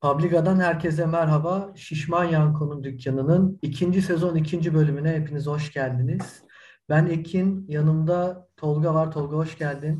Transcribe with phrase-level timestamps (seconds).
[0.00, 1.72] Publica'dan herkese merhaba.
[1.76, 6.42] Şişman Yanko'nun dükkanının ikinci sezon ikinci bölümüne hepiniz hoş geldiniz.
[6.88, 9.12] Ben Ekin, yanımda Tolga var.
[9.12, 9.98] Tolga hoş geldin.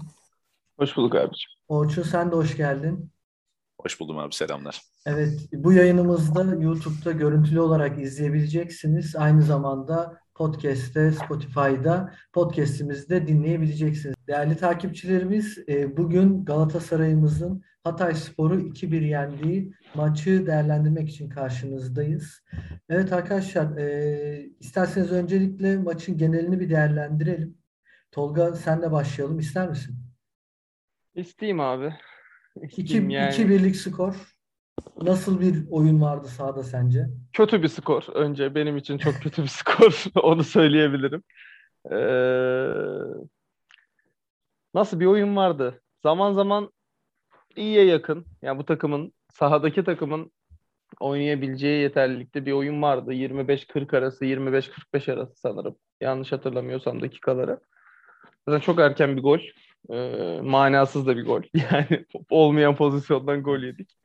[0.79, 1.57] Hoş bulduk abiciğim.
[1.69, 3.11] Orçun sen de hoş geldin.
[3.81, 4.83] Hoş buldum abi selamlar.
[5.07, 9.17] Evet, bu yayınımızda YouTube'da görüntülü olarak izleyebileceksiniz.
[9.17, 14.17] Aynı zamanda podcast'te, Spotify'da podcast'imizde dinleyebileceksiniz.
[14.29, 22.43] Değerli takipçilerimiz, e, bugün Galatasaray'ımızın Hatayspor'u 2-1 yendiği maçı değerlendirmek için karşınızdayız.
[22.89, 27.59] Evet arkadaşlar, e, isterseniz öncelikle maçın genelini bir değerlendirelim.
[28.13, 29.97] Tolga senle başlayalım, ister misin?
[31.15, 31.95] İsteyeyim abi.
[32.63, 33.33] 2 İsteyeyim yani.
[33.33, 34.15] 2-1'lik skor.
[35.03, 37.07] Nasıl bir oyun vardı sahada sence?
[37.33, 38.03] Kötü bir skor.
[38.15, 40.05] Önce benim için çok kötü bir skor.
[40.23, 41.23] Onu söyleyebilirim.
[41.93, 41.97] Ee,
[44.75, 45.83] nasıl bir oyun vardı?
[46.03, 46.71] Zaman zaman
[47.57, 48.27] iyiye yakın.
[48.43, 50.33] Yani bu takımın, sahadaki takımın
[51.01, 53.13] oynayabileceği yeterlilikte bir oyun vardı.
[53.13, 55.77] 25-40 arası, 25-45 arası sanırım.
[56.01, 57.61] Yanlış hatırlamıyorsam dakikaları.
[58.49, 59.41] Zaten çok erken bir gol.
[59.91, 61.43] Ee, manasız da bir gol.
[61.55, 63.97] Yani olmayan pozisyondan gol yedik.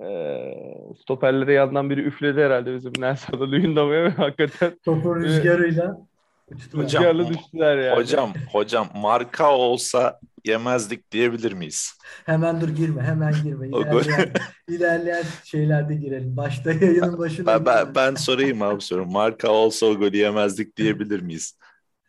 [0.00, 0.54] Ee,
[1.02, 6.06] stoperlere yandan biri üfledi herhalde bizim Nelson'a Luyendama'ya ve hakikaten Topun rüzgarıyla
[6.52, 7.96] rüzgarlı düştüler yani.
[7.96, 11.98] Hocam, hocam marka olsa yemezdik diyebilir miyiz?
[12.26, 13.68] Hemen dur girme, hemen girme.
[13.68, 14.32] İlerleyen,
[14.68, 16.36] ilerleyen şeylerde girelim.
[16.36, 17.54] Başta yayının başında.
[17.54, 17.94] Ben, ben, girelim.
[17.94, 19.12] ben sorayım abi sorum.
[19.12, 21.58] Marka olsa o golü yemezdik diyebilir miyiz?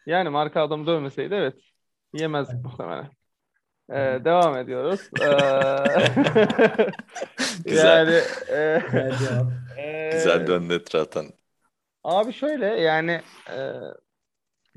[0.06, 1.56] Yani marka adamı dövmeseydi evet.
[2.14, 3.10] Yemezdik muhtemelen.
[3.90, 5.10] Ee, devam ediyoruz.
[5.22, 5.26] Ee,
[7.66, 7.86] Güzel.
[7.86, 8.12] yani
[8.50, 9.52] e, Güzel cevap.
[9.78, 11.26] e, Güzel döndü etraftan.
[12.04, 13.60] Abi şöyle yani e,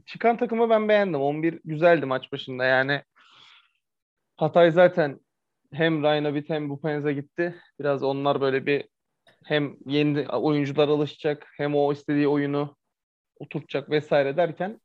[0.09, 1.21] çıkan takımı ben beğendim.
[1.21, 2.65] 11 güzeldi maç başında.
[2.65, 3.03] Yani
[4.37, 5.21] Hatay zaten
[5.73, 7.55] hem Raynavid hem Bupenza gitti.
[7.81, 8.85] Biraz onlar böyle bir
[9.45, 12.77] hem yeni oyuncular alışacak hem o istediği oyunu
[13.39, 14.81] oturtacak vesaire derken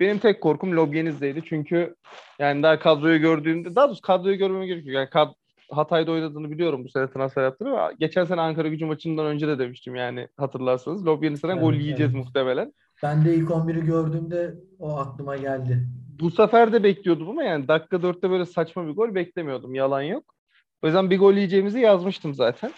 [0.00, 1.42] benim tek korkum Lobyeniz'deydi.
[1.44, 1.94] Çünkü
[2.38, 4.94] yani daha kadroyu gördüğümde daha doğrusu kadroyu görmeme gerek yok.
[4.94, 5.34] Yani kad-
[5.70, 7.94] Hatay'da oynadığını biliyorum bu sene transfer yaptığını.
[7.98, 11.06] Geçen sene Ankara gücü maçından önce de demiştim yani hatırlarsanız.
[11.06, 12.24] Lobyeniz'den Evet, gol yiyeceğiz evet.
[12.24, 12.72] muhtemelen.
[13.04, 15.86] Ben de ilk 11'i gördüğümde o aklıma geldi.
[16.20, 19.74] Bu sefer de bekliyordum ama yani dakika dörtte böyle saçma bir gol beklemiyordum.
[19.74, 20.34] Yalan yok.
[20.82, 22.72] O yüzden bir gol yiyeceğimizi yazmıştım zaten.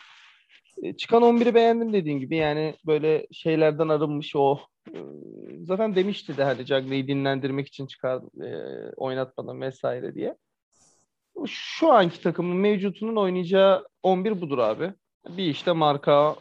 [0.82, 2.37] E, Çıkan 11'i beğendim dediğin gibi.
[2.37, 4.59] Yani böyle şeylerden arınmış o.
[4.94, 4.98] e,
[5.62, 8.50] Zaten demişti de hani Cagney'i dinlendirmek için çıkar e,
[8.97, 10.37] oynatmadan vesaire diye.
[11.47, 14.93] Şu anki takımın mevcutunun oynayacağı 11 budur abi.
[15.28, 16.37] Bir işte marka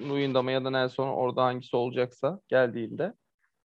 [0.00, 3.14] Luyendama ya da Nelson orada hangisi olacaksa geldiğinde.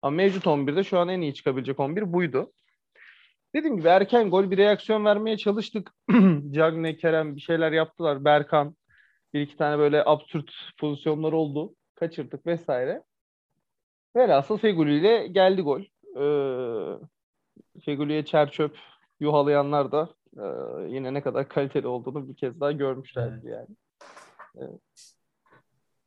[0.02, 2.52] Ama mevcut 11'de şu an en iyi çıkabilecek 11 buydu.
[3.56, 5.94] Dediğim gibi erken gol bir reaksiyon vermeye çalıştık.
[6.52, 8.26] Cagney, Kerem bir şeyler yaptılar.
[8.26, 8.76] Berkan
[9.34, 11.76] bir iki tane böyle absürt pozisyonlar oldu.
[11.96, 13.04] Kaçırdık vesaire.
[14.16, 15.82] Velhasıl Feguli ile geldi gol.
[16.18, 17.00] Ee,
[17.86, 18.78] Feguli'ye çer çöp
[19.20, 20.46] yuhalayanlar da e,
[20.88, 23.76] yine ne kadar kaliteli olduğunu bir kez daha görmüşlerdi yani.
[24.58, 25.14] Evet.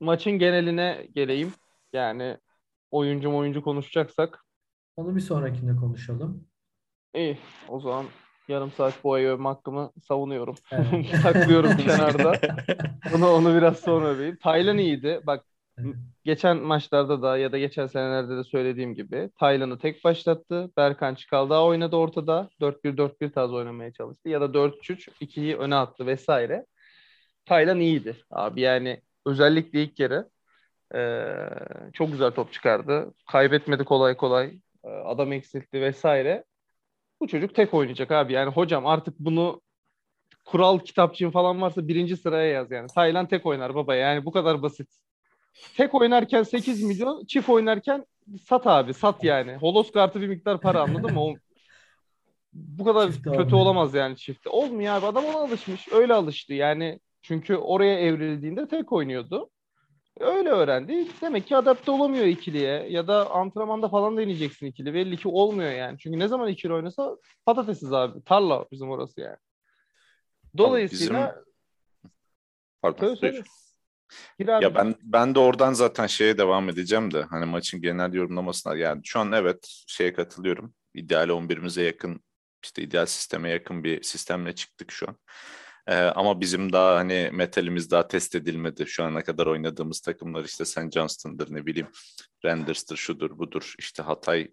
[0.00, 1.52] Maçın geneline geleyim.
[1.92, 2.36] Yani
[2.90, 4.44] oyuncu oyuncu konuşacaksak
[4.96, 6.46] Onu bir sonrakinde konuşalım.
[7.14, 7.38] iyi.
[7.68, 8.06] O zaman
[8.48, 10.54] yarım saat ayı övme hakkımı savunuyorum.
[10.72, 11.06] Evet.
[11.22, 12.32] Saklıyorum kenarda.
[13.16, 14.38] Onu, onu biraz sonra vereyim.
[14.42, 15.20] Taylan iyiydi.
[15.26, 15.44] Bak
[15.78, 15.94] Evet.
[16.24, 20.70] geçen maçlarda da ya da geçen senelerde de söylediğim gibi Taylan'ı tek başlattı.
[20.76, 22.48] Berkan Çıkaldağ oynadı ortada.
[22.60, 24.28] 4-1-4-1 tarzı oynamaya çalıştı.
[24.28, 26.66] Ya da 4-3 2'yi öne attı vesaire.
[27.46, 28.16] Taylan iyiydi.
[28.30, 30.30] Abi yani özellikle ilk yarı
[30.94, 31.48] eee,
[31.92, 33.14] çok güzel top çıkardı.
[33.32, 34.46] Kaybetmedi kolay kolay.
[34.84, 36.44] Eee, adam eksiltti vesaire.
[37.20, 38.32] Bu çocuk tek oynayacak abi.
[38.32, 39.60] Yani hocam artık bunu
[40.44, 42.86] kural kitapçığın falan varsa birinci sıraya yaz yani.
[42.94, 44.88] Taylan tek oynar baba yani bu kadar basit.
[45.76, 48.06] Tek oynarken 8 milyon, çift oynarken
[48.48, 49.56] sat abi sat yani.
[49.56, 51.20] Holos kartı bir miktar para anladın mı?
[51.20, 51.36] O,
[52.52, 53.60] bu kadar Çifte kötü olmuyor.
[53.60, 54.50] olamaz yani çifte.
[54.50, 55.88] Olmuyor abi adam ona alışmış.
[55.92, 57.00] Öyle alıştı yani.
[57.22, 59.50] Çünkü oraya evrildiğinde tek oynuyordu.
[60.20, 61.06] Öyle öğrendi.
[61.20, 64.94] Demek ki adapte olamıyor ikiliye ya da antrenmanda falan deneyeceksin ikili.
[64.94, 65.98] Belli ki olmuyor yani.
[65.98, 67.16] Çünkü ne zaman ikili oynasa
[67.46, 68.24] patatesiz abi.
[68.24, 69.36] Tarla bizim orası yani.
[70.56, 71.44] Dolayısıyla
[72.82, 73.14] Pardon.
[73.14, 73.42] söyle.
[74.38, 79.00] Ya ben ben de oradan zaten şeye devam edeceğim de hani maçın genel yorumlamasına yani
[79.04, 80.74] şu an evet şeye katılıyorum.
[80.94, 82.20] İdeal 11'imize yakın
[82.64, 85.16] işte ideal sisteme yakın bir sistemle çıktık şu an.
[85.90, 88.86] Ee, ama bizim daha hani metalimiz daha test edilmedi.
[88.86, 90.92] Şu ana kadar oynadığımız takımlar işte St.
[90.94, 91.88] Johnston'dır ne bileyim
[92.44, 94.48] Renders'tır şudur budur işte Hatay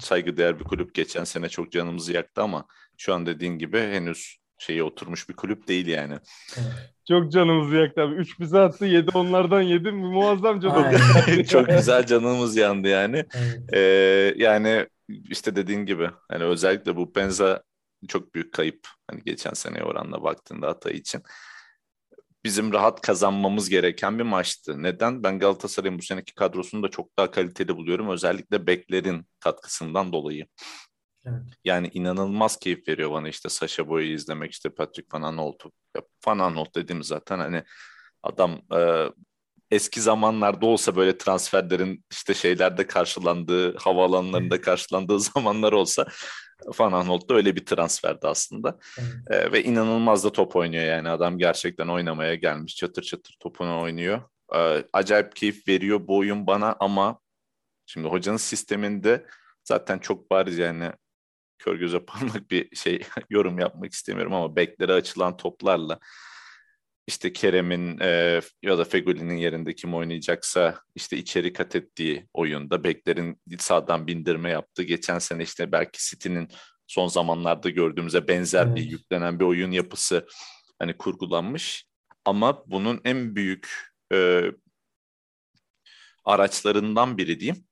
[0.00, 2.66] saygıdeğer bir kulüp geçen sene çok canımızı yaktı ama
[2.96, 6.14] şu an dediğin gibi henüz şeyi oturmuş bir kulüp değil yani.
[6.56, 6.92] Evet.
[7.08, 8.14] Çok canımız yaktı abi.
[8.14, 9.96] 3 bize attı 7 onlardan yedim.
[9.96, 11.00] Muazzam canımız.
[11.48, 13.26] Çok güzel canımız yandı yani.
[13.34, 13.74] Evet.
[13.74, 17.62] Ee, yani işte dediğin gibi hani özellikle bu Penza
[18.08, 18.88] çok büyük kayıp.
[19.10, 21.22] Hani geçen seneye oranla baktığında Hatay için.
[22.44, 24.82] Bizim rahat kazanmamız gereken bir maçtı.
[24.82, 25.22] Neden?
[25.22, 28.08] Ben Galatasaray'ın bu seneki kadrosunu da çok daha kaliteli buluyorum.
[28.08, 30.46] Özellikle beklerin katkısından dolayı.
[31.26, 31.42] Evet.
[31.64, 35.72] Yani inanılmaz keyif veriyor bana işte Sasha Boy'u izlemek işte Patrick Van Aanholt'u.
[36.26, 37.62] Van Aanholt dediğimiz zaten hani
[38.22, 39.08] adam e,
[39.70, 46.06] eski zamanlarda olsa böyle transferlerin işte şeylerde karşılandığı, havaalanlarında karşılandığı zamanlar olsa
[46.78, 48.78] Van Aanholt da öyle bir transferdi aslında.
[48.98, 49.46] Evet.
[49.46, 54.22] E, ve inanılmaz da top oynuyor yani adam gerçekten oynamaya gelmiş çatır çatır topunu oynuyor.
[54.54, 57.20] E, acayip keyif veriyor bu oyun bana ama
[57.86, 59.26] şimdi hocanın sisteminde
[59.64, 60.92] zaten çok bariz yani
[61.58, 65.98] kör göze parmak bir şey yorum yapmak istemiyorum ama beklere açılan toplarla
[67.06, 73.40] işte Kerem'in e, ya da Fegoli'nin yerinde kim oynayacaksa işte içeri kat ettiği oyunda beklerin
[73.58, 76.48] sağdan bindirme yaptığı geçen sene işte belki City'nin
[76.86, 78.92] son zamanlarda gördüğümüze benzer bir Evet.
[78.92, 80.26] yüklenen bir oyun yapısı
[80.78, 81.86] hani kurgulanmış
[82.24, 84.42] ama bunun en büyük e,
[86.24, 87.64] araçlarından biri diyeyim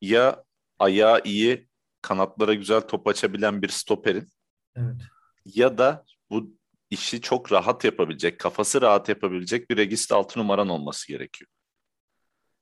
[0.00, 0.44] ya
[0.78, 1.68] ayağı iyi
[2.02, 4.28] kanatlara güzel top açabilen bir stoperin
[4.76, 5.00] Evet.
[5.44, 6.59] ya da bu
[6.90, 11.50] işi çok rahat yapabilecek, kafası rahat yapabilecek bir regist altı numaran olması gerekiyor.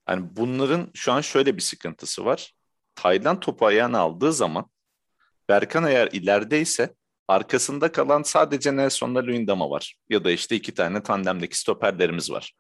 [0.08, 2.52] Yani bunların şu an şöyle bir sıkıntısı var.
[2.94, 4.70] Taylan topu ayağına aldığı zaman
[5.48, 6.94] Berkan eğer ilerideyse
[7.28, 9.96] arkasında kalan sadece Nelson'la Luyendama var.
[10.08, 12.52] Ya da işte iki tane tandemdeki stoperlerimiz var.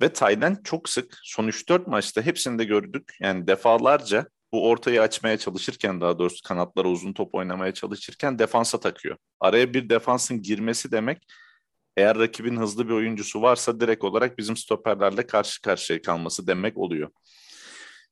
[0.00, 3.16] Ve Taylan çok sık son 3-4 maçta hepsinde gördük.
[3.20, 9.16] Yani defalarca bu ortayı açmaya çalışırken daha doğrusu kanatlara uzun top oynamaya çalışırken defansa takıyor.
[9.40, 11.22] Araya bir defansın girmesi demek
[11.96, 17.10] eğer rakibin hızlı bir oyuncusu varsa direkt olarak bizim stoperlerle karşı karşıya kalması demek oluyor.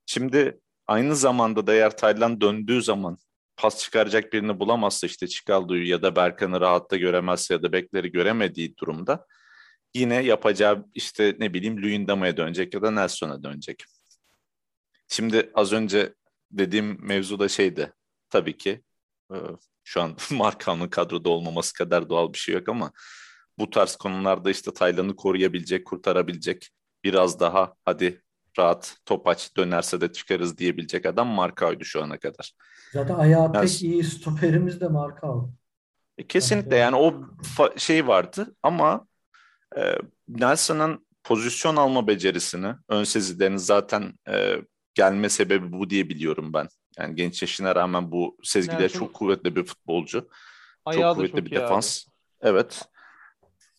[0.06, 3.18] Şimdi aynı zamanda da eğer Taylan döndüğü zaman
[3.56, 8.76] pas çıkaracak birini bulamazsa işte Çikaldı'yı ya da Berkan'ı rahatta göremezse ya da bekleri göremediği
[8.76, 9.26] durumda
[9.94, 13.84] yine yapacağı işte ne bileyim Luyendama'ya dönecek ya da Nelson'a dönecek.
[15.08, 16.14] Şimdi az önce
[16.50, 17.92] dediğim mevzu da şeydi.
[18.30, 18.82] Tabii ki
[19.32, 19.36] e,
[19.84, 22.92] şu an Markan'ın kadroda olmaması kadar doğal bir şey yok ama
[23.58, 26.70] bu tarz konularda işte Taylan'ı koruyabilecek, kurtarabilecek
[27.04, 28.22] biraz daha hadi
[28.58, 32.52] rahat top aç dönerse de çıkarız diyebilecek adam Markao'ydu şu ana kadar.
[32.92, 35.50] Zaten ayağı Ben- tek iyi stoperimiz de Markao.
[36.18, 37.14] E, kesinlikle yani o
[37.76, 39.06] şey vardı ama
[39.76, 44.56] e, Nelson'ın pozisyon alma becerisini, ön sezilerini zaten e,
[44.96, 46.68] gelme sebebi bu diye biliyorum ben.
[46.98, 50.28] Yani genç yaşına rağmen bu sezgileri çok kuvvetli bir futbolcu.
[50.84, 51.62] Ayağı çok kuvvetli çok bir iyi abi.
[51.64, 52.04] defans.
[52.42, 52.82] Evet.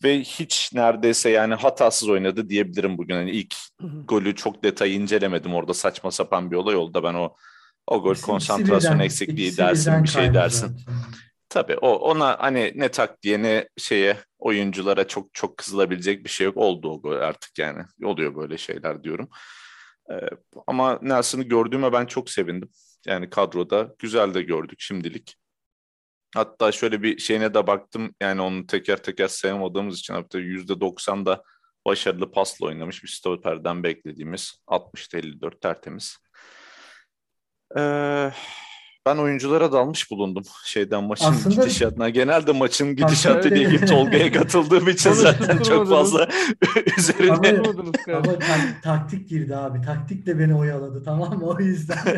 [0.03, 3.15] Ve hiç neredeyse yani hatasız oynadı diyebilirim bugün.
[3.15, 3.55] Hani ilk
[4.05, 5.53] golü çok detayı incelemedim.
[5.55, 7.35] Orada saçma sapan bir olay oldu da ben o
[7.87, 10.67] o gol İkisi- konsantrasyon birden- eksikliği dersin bir şey dersin.
[10.67, 10.93] zaten.
[11.49, 16.57] Tabii o ona hani ne taktiğe ne şeye oyunculara çok çok kızılabilecek bir şey yok.
[16.57, 17.83] Oldu o gol artık yani.
[18.03, 19.29] Oluyor böyle şeyler diyorum.
[20.12, 20.30] Ee,
[20.68, 22.69] ama Nelson'ı gördüğüme ben çok sevindim.
[23.06, 25.36] Yani kadroda güzel de gördük şimdilik.
[26.36, 28.15] Hatta şöyle bir şeyine de baktım.
[28.21, 31.44] Yani onu teker teker sayamadığımız için hatta %90 da
[31.85, 36.18] başarılı pasla oynamış bir stoperden beklediğimiz 60'ta 54 tertemiz.
[37.78, 38.31] Ee,
[39.07, 42.09] ben oyunculara dalmış bulundum şeyden maçın Aslında- gidişatına.
[42.09, 46.28] Genelde maçın gidişatı ile ilgili Tolga'ya katıldığım için zaten çok fazla
[46.97, 48.18] üzerine Ama-.
[48.18, 49.81] Ama tak- taktik girdi abi.
[49.81, 51.45] Taktik de beni oyaladı tamam mı?
[51.45, 51.97] O yüzden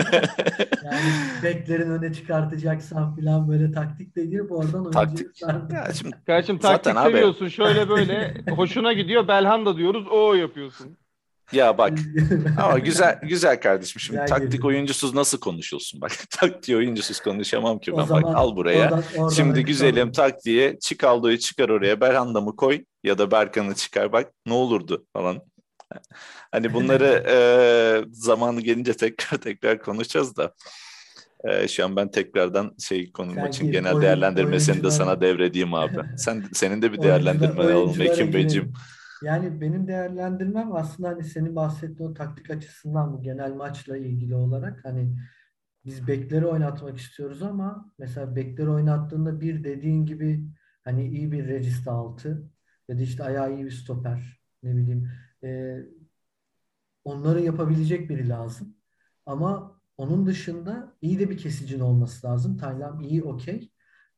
[0.86, 1.00] yani
[1.44, 5.28] beklerin öne çıkartacaksan falan böyle taktik de girip oradan Taktik.
[5.42, 7.48] ya şimdi Kardeşim Zaten taktik abi- seviyorsun.
[7.48, 9.28] Şöyle böyle hoşuna gidiyor.
[9.28, 10.06] Belhanda diyoruz.
[10.12, 10.98] O yapıyorsun.
[11.52, 12.00] Ya bak
[12.62, 14.00] Ama güzel güzel kardeşim.
[14.02, 14.66] Şimdi Güzel taktik girdi.
[14.68, 16.02] oyuncusuz nasıl konuşulsun?
[16.02, 18.10] Bak taktiği oyuncusuz konuşamam ki O ben.
[18.10, 18.84] Bak al buraya.
[18.84, 20.12] oradan- oradan Şimdi güzelim alalım.
[20.12, 22.02] taktiğe Çikaldo'yu çıkar oraya.
[22.02, 25.42] Berhanda'mı koy ya da Berkan'ı çıkar bak ne olurdu falan.
[26.52, 27.36] Hani bunları e,
[28.12, 30.54] zamanı gelince tekrar tekrar konuşacağız da.
[31.44, 34.92] E, şu an ben tekrardan şey konu Sen maçın gir, genel oyun- değerlendirmesini de oyunculara-
[34.92, 35.98] sana devredeyim abi.
[36.18, 38.74] Sen senin de bir Oyuncular- değerlendirmen alalım Ekim Beyciğim.
[39.24, 44.86] Yani benim değerlendirmem aslında hani senin bahsettiğin o taktik açısından bu genel maçla ilgili olarak
[44.86, 45.18] hani
[45.86, 50.46] biz bekleri oynatmak istiyoruz ama mesela bekleri oynattığında bir dediğin gibi
[50.84, 52.52] hani iyi bir regista altı
[52.88, 55.12] ya da işte ayağı iyi bir stoper ne bileyim
[55.44, 55.80] e,
[57.04, 58.76] onları yapabilecek biri lazım.
[59.26, 62.58] Ama onun dışında iyi de bir kesicin olması lazım.
[62.58, 63.72] Taylan iyi okey.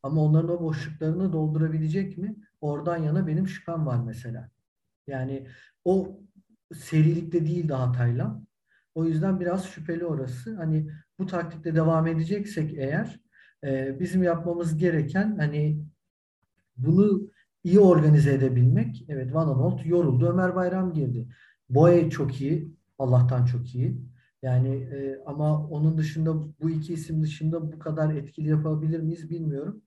[0.03, 2.35] Ama onların o boşluklarını doldurabilecek mi?
[2.61, 4.51] Oradan yana benim şüphem var mesela.
[5.11, 5.47] Yani
[5.85, 6.19] o
[6.75, 8.47] serilikte değil daha Taylan.
[8.95, 10.55] O yüzden biraz şüpheli orası.
[10.55, 10.89] Hani
[11.19, 13.19] bu taktikle devam edeceksek eğer
[13.63, 15.85] e, bizim yapmamız gereken hani
[16.77, 17.29] bunu
[17.63, 19.05] iyi organize edebilmek.
[19.09, 20.29] Evet Van Aanholt yoruldu.
[20.29, 21.27] Ömer Bayram girdi.
[21.69, 22.71] Boye çok iyi.
[22.99, 24.01] Allah'tan çok iyi.
[24.41, 29.81] Yani e, ama onun dışında bu iki isim dışında bu kadar etkili yapabilir miyiz bilmiyorum.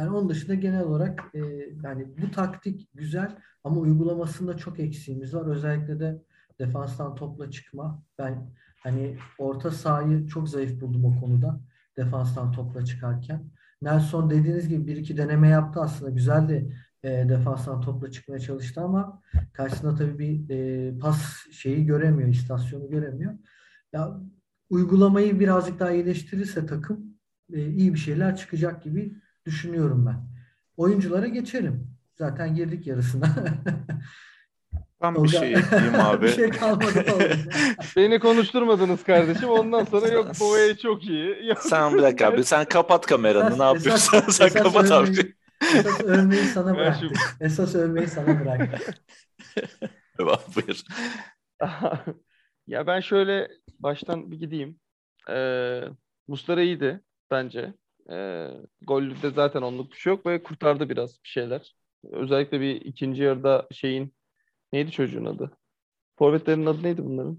[0.00, 1.38] Yani onun dışında genel olarak e,
[1.84, 5.46] yani bu taktik güzel ama uygulamasında çok eksiğimiz var.
[5.46, 6.22] Özellikle de
[6.58, 8.02] defanstan topla çıkma.
[8.18, 8.50] Ben
[8.82, 11.60] hani orta sahayı çok zayıf buldum o konuda.
[11.96, 13.50] Defanstan topla çıkarken.
[13.82, 16.10] Nelson dediğiniz gibi bir iki deneme yaptı aslında.
[16.10, 22.28] Güzel de e, defanstan topla çıkmaya çalıştı ama karşısında tabii bir e, pas şeyi göremiyor,
[22.28, 23.34] istasyonu göremiyor.
[23.92, 24.20] Ya
[24.70, 27.18] uygulamayı birazcık daha iyileştirirse takım
[27.52, 29.14] e, iyi bir şeyler çıkacak gibi
[29.46, 30.30] düşünüyorum ben.
[30.76, 31.96] Oyunculara geçelim.
[32.18, 33.26] Zaten girdik yarısına.
[35.02, 36.26] Ben bir şey ekleyeyim abi.
[36.26, 37.04] bir şey kalmadı.
[37.96, 39.48] Beni konuşturmadınız kardeşim.
[39.48, 41.46] Ondan sonra yok Boye çok iyi.
[41.46, 41.58] Yok.
[41.58, 42.44] Sen bir dakika abi.
[42.44, 43.58] Sen kapat kameranı.
[43.58, 44.16] ne yapıyorsun?
[44.18, 45.34] Esas, sen esas kapat övmeyi, abi.
[45.74, 47.36] Esas övmeyi sana bıraktık.
[47.40, 48.94] Esas övmeyi sana bıraktık.
[50.18, 50.80] Buyur.
[52.66, 54.80] ya ben şöyle baştan bir gideyim.
[55.30, 55.80] Ee,
[56.28, 57.74] Mustara iyiydi bence.
[58.10, 58.48] Ee,
[58.82, 61.74] golde zaten onluk bir şey yok ve kurtardı biraz bir şeyler.
[62.10, 64.14] Özellikle bir ikinci yarıda şeyin
[64.72, 65.50] neydi çocuğun adı?
[66.18, 67.38] Forvetlerin adı neydi bunların?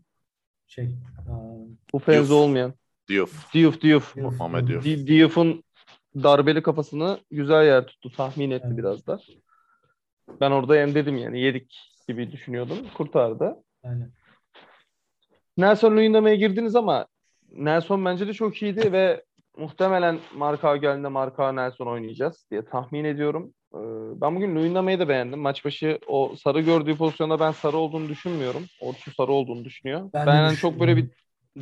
[0.67, 0.85] Şey,
[1.29, 2.73] aa, Bu Fenzo olmayan.
[3.09, 3.53] Diouf.
[3.53, 4.15] Diouf, Diouf.
[4.15, 4.85] Muhammed Diouf.
[4.85, 5.63] Di- Diouf'un
[6.15, 8.11] darbeli kafasını güzel yer tuttu.
[8.11, 8.77] Tahmin etti Evet.
[8.77, 9.19] biraz da.
[10.41, 12.77] Ben orada yem dedim yani yedik gibi düşünüyordum.
[12.97, 13.55] Kurtardı.
[13.83, 14.07] yani
[15.57, 17.07] Nelson Luyendama'ya girdiniz ama
[17.51, 19.23] Nelson bence de çok iyiydi ve
[19.57, 23.53] muhtemelen Marka geldiğinde Marka Nelson oynayacağız diye tahmin ediyorum.
[23.73, 23.77] Ee,
[24.21, 25.39] Ben bugün Luyendama'yı da beğendim.
[25.39, 28.63] Maç başı o sarı gördüğü pozisyonda ben sarı olduğunu düşünmüyorum.
[28.81, 30.09] Orçun sarı olduğunu düşünüyor.
[30.13, 31.07] Ben Ben, hani çok böyle bir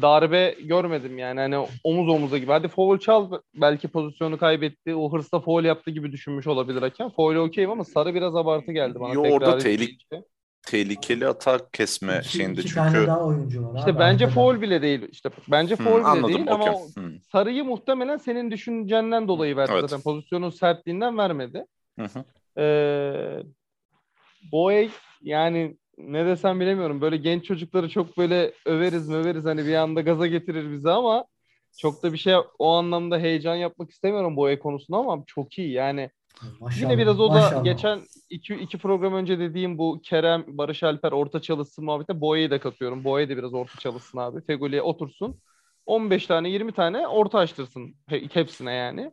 [0.02, 2.52] darbe görmedim yani hani omuz omuza gibi.
[2.52, 4.96] Hadi foul çal belki pozisyonu kaybetti.
[4.96, 7.10] O hırsla foul yaptı gibi düşünmüş olabilir hakem.
[7.10, 9.14] Foul okeyim ama sarı biraz abartı geldi bana.
[9.14, 10.10] Yo, tekrar orada tehlik-
[10.64, 12.76] Tehlikeli atak kesme iki, şeyinde iki çünkü.
[12.76, 13.80] tane daha oyuncu var.
[13.80, 14.42] İşte abi bence arkada.
[14.42, 15.08] foul bile değil.
[15.12, 16.36] İşte bence Hı, foul bile anladım.
[16.36, 16.74] değil ama okey.
[16.74, 19.90] o Hı, sarıyı muhtemelen senin düşüncenden dolayı verdi Evet.
[19.90, 20.02] zaten.
[20.04, 21.66] Pozisyonun sertliğinden vermedi.
[22.00, 22.26] hı hı.
[22.62, 23.44] Ee,
[24.52, 24.90] Boye
[25.22, 27.02] yani ne desem bilemiyorum.
[27.02, 31.26] Böyle genç çocukları çok böyle överiz möveriz hani bir anda gaza getirir bizi ama
[31.78, 36.10] çok da bir şey o anlamda heyecan yapmak istemiyorum Boye konusunda ama çok iyi yani.
[36.60, 37.64] Maşallah, Yine biraz o da maşallah.
[37.64, 42.60] geçen iki, iki program önce dediğim bu Kerem, Barış Alper orta çalışsın muhabbete Boye'yi de
[42.60, 43.04] katıyorum.
[43.04, 44.42] Boye de biraz orta çalışsın abi.
[44.46, 45.40] Fegoli'ye otursun.
[45.86, 49.12] 15 tane 20 tane orta açtırsın he- hepsine yani.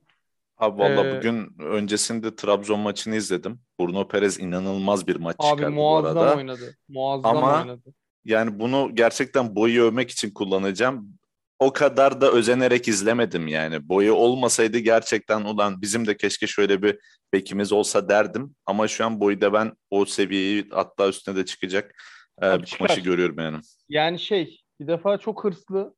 [0.58, 3.60] Abi valla Ee, bugün öncesinde Trabzon maçını izledim.
[3.80, 6.36] Bruno Perez inanılmaz bir maç Abi çıkardı bu muazzam arada.
[6.36, 6.76] oynadı.
[6.88, 7.94] Muazzam Ama- oynadı.
[8.24, 11.08] Yani bunu gerçekten boyu övmek için kullanacağım.
[11.58, 13.88] O kadar da özenerek izlemedim yani.
[13.88, 16.98] Boyu olmasaydı gerçekten ulan bizim de keşke şöyle bir
[17.32, 18.54] bekimiz olsa derdim.
[18.66, 21.94] Ama şu an boyda ben o seviyeyi hatta üstüne de çıkacak
[22.42, 23.56] e, bir maçı görüyorum yani.
[23.88, 25.94] Yani şey bir defa çok hırslı.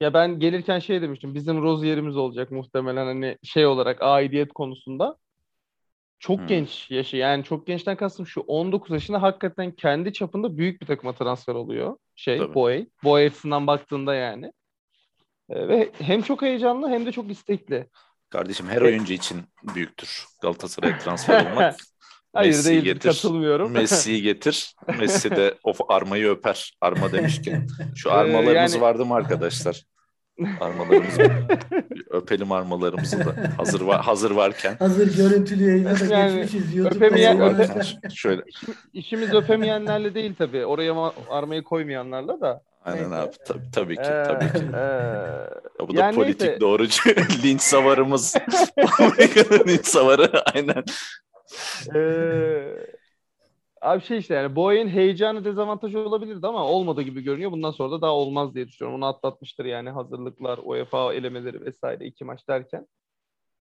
[0.00, 1.34] Ya ben gelirken şey demiştim.
[1.34, 5.16] Bizim Rozier'imiz olacak muhtemelen hani şey olarak aidiyet konusunda.
[6.18, 6.46] Çok Hmm.
[6.46, 7.16] genç yaşı.
[7.16, 11.96] Yani çok gençten kastım şu 19 yaşında hakikaten kendi çapında büyük bir takıma transfer oluyor.
[12.16, 12.54] Şey Tabii.
[12.54, 12.86] Boy.
[13.04, 14.52] Boy açısından baktığında yani.
[15.50, 17.86] Ee, ve hem çok heyecanlı hem de çok istekli.
[18.30, 19.42] Kardeşim her oyuncu için
[19.74, 21.76] büyüktür Galatasaray'a transfer olmak.
[22.32, 23.08] Hayır Messi'yi değil getir.
[23.08, 23.70] katılmıyorum.
[23.72, 24.74] Messi'yi getir.
[24.98, 26.72] Messi de o armayı öper.
[26.80, 27.66] Arma demişken.
[27.96, 29.84] Şu Ee, armalarımız yani- vardı mı arkadaşlar?
[30.60, 31.30] Armalarımızı
[32.10, 34.76] öpelim armalarımızı da hazır var, hazır varken.
[34.78, 36.74] Hazır görüntülü yayına da Yani geçmişiz.
[36.76, 38.08] YouTube'da öpemeyen-.
[38.14, 38.42] Şöyle
[38.92, 40.66] İşimiz öpemeyenlerle değil tabii.
[40.66, 42.62] Oraya ma- armayı koymayanlarla da.
[42.84, 43.16] Aynen Neyse.
[43.16, 44.64] abi tabii, tabii ki Ee, tabii ki.
[45.80, 46.60] Ya bu da yani politik neyse.
[46.60, 47.10] doğrucu
[47.42, 48.36] linç savarımız.
[48.98, 50.84] Amerika'nın linç savarı aynen.
[51.94, 52.76] Ee,
[53.80, 57.52] abi şey işte yani Boy'un heyecanı dezavantajı olabilirdi ama olmadı gibi görünüyor.
[57.52, 59.02] Bundan sonra da daha olmaz diye düşünüyorum.
[59.02, 62.86] Onu atlatmıştır yani hazırlıklar, UEFA elemeleri vesaire iki maç derken.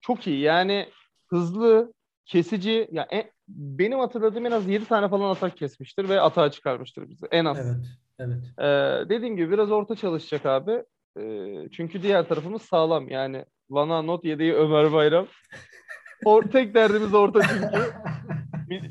[0.01, 0.89] Çok iyi yani
[1.27, 1.93] hızlı,
[2.25, 2.87] kesici.
[2.91, 7.25] Ya en- benim hatırladığım en az 7 tane falan atak kesmiştir ve atağa çıkarmıştır bizi.
[7.31, 7.57] En az.
[7.59, 7.85] Evet,
[8.19, 8.43] evet.
[8.59, 10.83] Ee, dediğim gibi biraz orta çalışacak abi.
[11.19, 13.09] Ee, çünkü diğer tarafımız sağlam.
[13.09, 15.27] Yani Vana not yedeği Ömer Bayram.
[16.25, 17.67] Or tek derdimiz orta çünkü.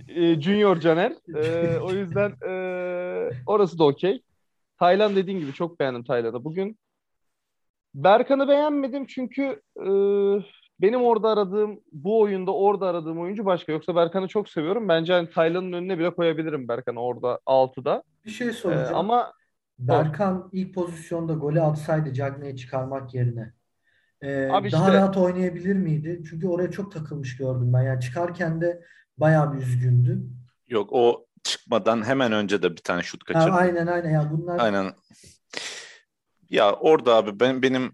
[0.09, 1.13] E, Junior Caner.
[1.35, 2.53] Ee, o yüzden e,
[3.47, 4.23] orası da okey.
[4.79, 6.45] Taylan dediğin gibi çok beğendim Taylan'ı.
[6.45, 6.79] Bugün
[7.95, 9.89] Berkan'ı beğenmedim çünkü e,
[10.81, 13.73] benim orada aradığım bu oyunda orada aradığım oyuncu başka.
[13.73, 14.89] Yoksa Berkan'ı çok seviyorum.
[14.89, 18.03] Bence hani Taylan'ın önüne bile koyabilirim Berkan'ı orada 6'da.
[18.25, 18.95] Bir şey Ee, soracağım.
[18.97, 19.33] ama
[19.79, 23.53] Berkan ilk pozisyonda golü atsaydı Cagney'i çıkarmak yerine
[24.23, 26.23] e, Abi daha işte- rahat oynayabilir miydi?
[26.31, 27.83] Çünkü oraya çok takılmış gördüm ben.
[27.83, 28.83] Yani çıkarken de
[29.19, 30.23] bayağı bir üzgündü.
[30.69, 33.55] Yok o çıkmadan hemen önce de bir tane şut Ha, kaçırdı.
[33.57, 34.11] aynen aynen.
[34.11, 34.93] Ya bunlar Aynen.
[36.51, 37.93] Ya orada abi ben benim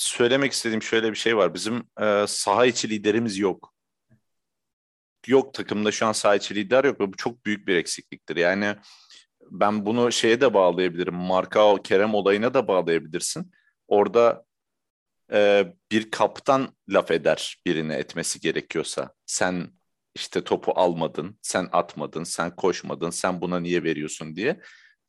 [0.00, 1.54] söylemek istediğim şöyle bir şey var.
[1.54, 3.74] Bizim e, saha içi liderimiz yok.
[5.26, 8.36] Yok takımda şu an saha içi lider yok ve bu çok büyük bir eksikliktir.
[8.36, 8.76] Yani
[9.50, 11.14] ben bunu şeye de bağlayabilirim.
[11.14, 13.52] Markao Kerem olayına da bağlayabilirsin.
[13.88, 14.44] Orada
[15.32, 19.14] e, bir kaptan laf eder birine etmesi gerekiyorsa.
[19.26, 19.70] Sen
[20.14, 24.60] işte topu almadın, sen atmadın, sen koşmadın, sen buna niye veriyorsun diye.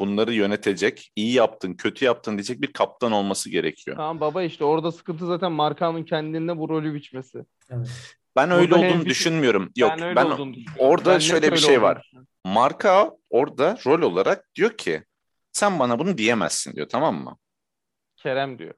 [0.01, 3.97] Bunları yönetecek, iyi yaptın, kötü yaptın diyecek bir kaptan olması gerekiyor.
[3.97, 7.45] tamam baba işte orada sıkıntı zaten Markan'ın kendinde bu rolü biçmesi.
[7.69, 7.87] evet.
[8.35, 9.71] Ben öyle Burada olduğunu düşünmüyorum.
[9.77, 10.63] Yok, ben öyle ben düşünüyorum.
[10.77, 12.11] orada Ben şöyle bir öyle şey var.
[12.45, 15.03] Marka orada rol olarak diyor ki
[15.51, 17.37] sen bana bunu diyemezsin diyor tamam mı?
[18.17, 18.73] Kerem diyor.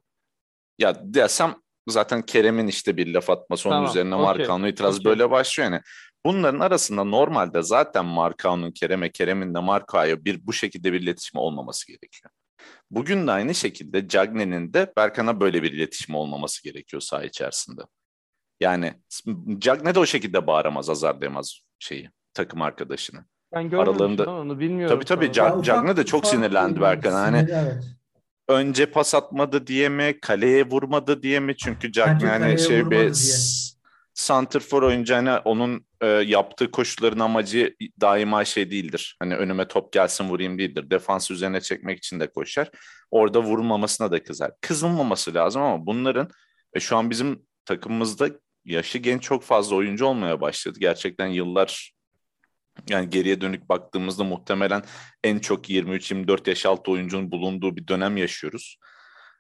[0.80, 1.56] Ya desem
[1.88, 5.10] zaten Kerem'in işte bir laf atması onun Tamam, üzerine okey, Markao'nun itirazı okey.
[5.10, 5.82] böyle başlıyor yani.
[6.26, 11.88] Bunların arasında normalde zaten Markao'nun Kerem'e, Kerem'in de Markao'ya bir bu şekilde bir iletişim olmaması
[11.88, 12.32] gerekiyor.
[12.92, 17.82] Bugün de aynı şekilde Cagney'in de Berkan'a böyle bir iletişim olmaması gerekiyor saha içerisinde.
[18.60, 18.94] Yani
[19.58, 23.26] Cagney de o şekilde bağıramaz, azarlayamaz şeyi, takım arkadaşını.
[23.56, 24.96] Ben görmemişim Aralarında- onu bilmiyorum.
[24.96, 25.34] Tabii tabii, sonra.
[25.48, 27.12] Ca- Ya ufak- Cagney de çok sinirlendi Berkan.
[27.12, 27.84] Hani evet.
[28.48, 31.58] önce pas atmadı diye mi, kaleye vurmadı diye mi?
[31.58, 33.14] Çünkü Bence hani şey bir diye.
[34.14, 39.16] S- santrfor oyuncu hani onun e, yaptığı koşuların amacı daima şey değildir.
[39.20, 40.90] Hani önüme top gelsin vurayım değildir.
[40.90, 42.70] Defans üzerine çekmek için de koşar.
[43.12, 44.52] Orada vurulmamasına da kızar.
[44.62, 46.30] Kızılmaması lazım ama bunların
[46.74, 48.30] e, şu an bizim takımımızda
[48.66, 50.80] yaşı genç çok fazla oyuncu olmaya başladı.
[50.82, 51.94] Gerçekten yıllar
[52.90, 54.84] yani geriye dönük baktığımızda muhtemelen
[55.24, 58.78] en çok 23-24 yaş altı oyuncunun bulunduğu bir dönem yaşıyoruz.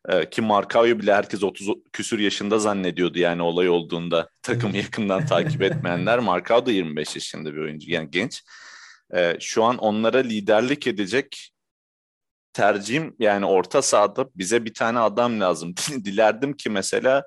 [0.09, 5.61] Ee, ki Markao'yu bile herkes 30 küsür yaşında zannediyordu yani olay olduğunda takımı yakından takip
[5.61, 6.19] etmeyenler.
[6.19, 8.43] Markao da 25 yaşında bir oyuncu yani genç.
[9.15, 11.51] Ee, şu an onlara liderlik edecek
[12.53, 15.75] tercihim yani orta sahada bize bir tane adam lazım.
[16.05, 17.23] Dilerdim ki mesela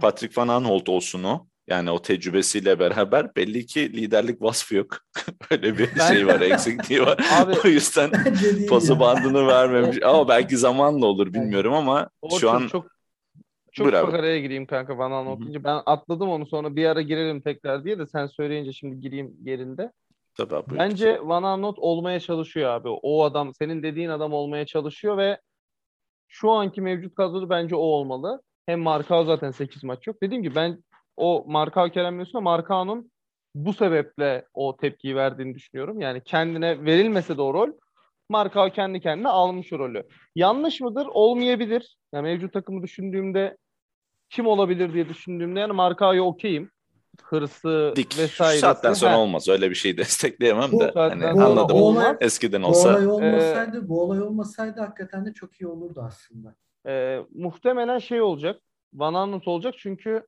[0.00, 1.47] Patrick Van Aanholt olsun o.
[1.68, 4.98] Yani o tecrübesiyle beraber belli ki liderlik vasfı yok.
[5.50, 7.18] Öyle bir Ben- şey var, eksikliği var.
[7.40, 8.10] Abi o yüzden
[8.68, 9.00] pası ya.
[9.00, 10.02] bandını vermemiş.
[10.02, 12.86] Ama belki zamanla olur bilmiyorum ama Orçun şu an çok
[13.72, 15.64] çok Buyur araya gireyim kanka bana anlatınca.
[15.64, 19.92] Ben atladım onu sonra bir ara girelim tekrar diye de sen söyleyince şimdi gireyim yerinde.
[20.36, 20.78] tabii abi.
[20.78, 22.88] Bence Van Aanholt olmaya çalışıyor abi.
[22.88, 25.38] O adam senin dediğin adam olmaya çalışıyor ve
[26.28, 28.42] şu anki mevcut kadroda bence o olmalı.
[28.66, 30.16] Hem Markao zaten 8 maç yok.
[30.22, 30.84] Dediğim gibi ben
[31.18, 33.10] o Markao Kerem diyorsun ama Markao'nun
[33.54, 36.00] bu sebeple o tepkiyi verdiğini düşünüyorum.
[36.00, 37.68] Yani kendine verilmese de o rol
[38.30, 40.02] Markao kendi kendine almış o rolü.
[40.34, 41.06] Yanlış mıdır?
[41.10, 41.96] Olmayabilir.
[42.12, 43.56] Yani mevcut takımı düşündüğümde
[44.30, 46.70] kim olabilir diye düşündüğümde yani Markao'ya okeyim.
[47.24, 48.12] Hırsı dik.
[48.12, 48.60] Şu vesairesi.
[48.60, 49.48] saatten sonra Ha, olmaz.
[49.48, 50.90] Öyle bir şey destekleyemem Bu de.
[50.94, 51.76] Hani anladım.
[51.76, 52.04] Bu olmaz.
[52.04, 56.54] olay, Eskiden bu olsa olay olmasaydı, bu olay olmasaydı hakikaten de çok iyi olurdu aslında.
[56.86, 58.60] Ee, muhtemelen şey olacak.
[58.94, 60.26] Van Aanholt olacak çünkü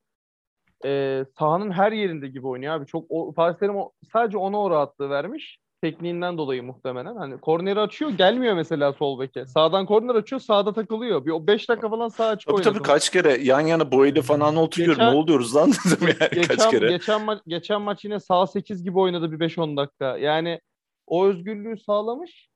[0.84, 2.86] e, sahanın her yerinde gibi oynuyor abi.
[2.86, 5.58] Çok o, Fatih Terim o- sadece ona o rahatlığı vermiş.
[5.82, 7.16] Tekniğinden dolayı muhtemelen.
[7.16, 9.46] Hani korneri açıyor gelmiyor mesela sol beke.
[9.46, 11.26] Sağdan korner açıyor sağda takılıyor.
[11.26, 14.56] Bir o 5 dakika falan sağ açık Tabii tabii kaç kere yan yana boyayla falan
[14.56, 14.94] oturuyorum.
[14.98, 16.88] Geçen- Ne oluyoruz lan dedim yani geçen, kaç kere.
[16.88, 20.18] Geçen, ma- geçen maç yine sağ 8 gibi oynadı bir 5-10 dakika.
[20.18, 20.60] Yani
[21.06, 22.49] o özgürlüğü sağlamış.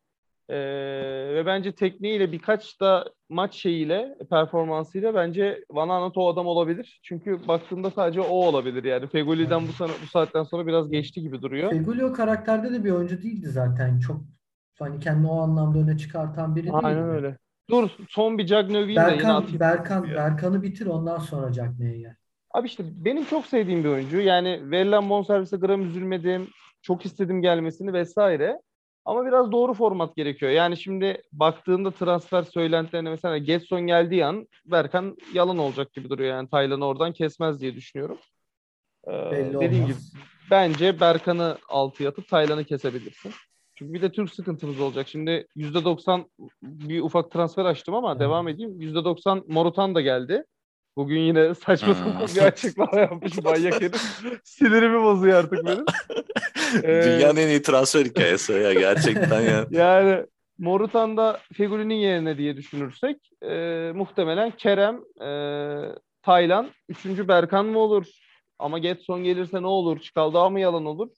[0.49, 0.57] Ee,
[1.35, 7.01] ve bence tekniğiyle birkaç da maç şeyiyle performansıyla bence Van Aanholt o adam olabilir.
[7.03, 9.07] Çünkü baktığımda sadece o olabilir yani.
[9.07, 11.71] Fegoli'den bu, sana, bu saatten sonra biraz geçti gibi duruyor.
[11.71, 13.99] Feguli o karakterde de bir oyuncu değildi zaten.
[13.99, 14.21] Çok
[14.79, 17.11] hani kendini o anlamda öne çıkartan biri Aynen değildi.
[17.17, 17.39] öyle.
[17.71, 19.61] Dur son bir Cagney'i de yine Berkan, atayım.
[19.61, 20.09] Berkan.
[20.15, 22.15] Berkan'ı bitir ondan sonra Cagney'e gel.
[22.55, 24.21] Abi işte benim çok sevdiğim bir oyuncu.
[24.21, 26.49] Yani verilen bonservise gram üzülmedim.
[26.83, 28.61] Çok istedim gelmesini vesaire.
[29.05, 30.53] Ama biraz doğru format gerekiyor.
[30.53, 36.31] Yani şimdi baktığında transfer söylentilerine mesela Getson geldiği an Berkan yalan olacak gibi duruyor.
[36.31, 38.19] Yani Taylan'ı oradan kesmez diye düşünüyorum.
[39.07, 40.13] Ee, Belli dediğim olmaz.
[40.13, 43.33] gibi bence Berkan'ı altıya atıp Taylan'ı kesebilirsin.
[43.75, 45.09] Çünkü bir de Türk sıkıntımız olacak.
[45.09, 46.25] Şimdi %90
[46.63, 48.21] bir ufak transfer açtım ama Evet.
[48.21, 48.81] devam edeyim.
[48.81, 50.45] %90 Morutan da geldi.
[50.97, 51.95] Bugün yine saçma Hmm.
[51.95, 54.03] sapan bir açıklama yapmış manyak herif.
[54.45, 55.85] Sinirimi bozuyor artık benim.
[56.83, 59.67] Dünyanın en iyi transfer hikayesi ya gerçekten ya.
[59.71, 60.27] Yani
[60.59, 65.29] Morutan da Fegüli'nin yerine diye düşünürsek e, muhtemelen Kerem, e,
[66.23, 68.07] Taylan, üçüncü Berkan mı olur?
[68.59, 69.99] Ama Getson gelirse ne olur?
[70.01, 71.09] Çikaldağ mı yalan olur?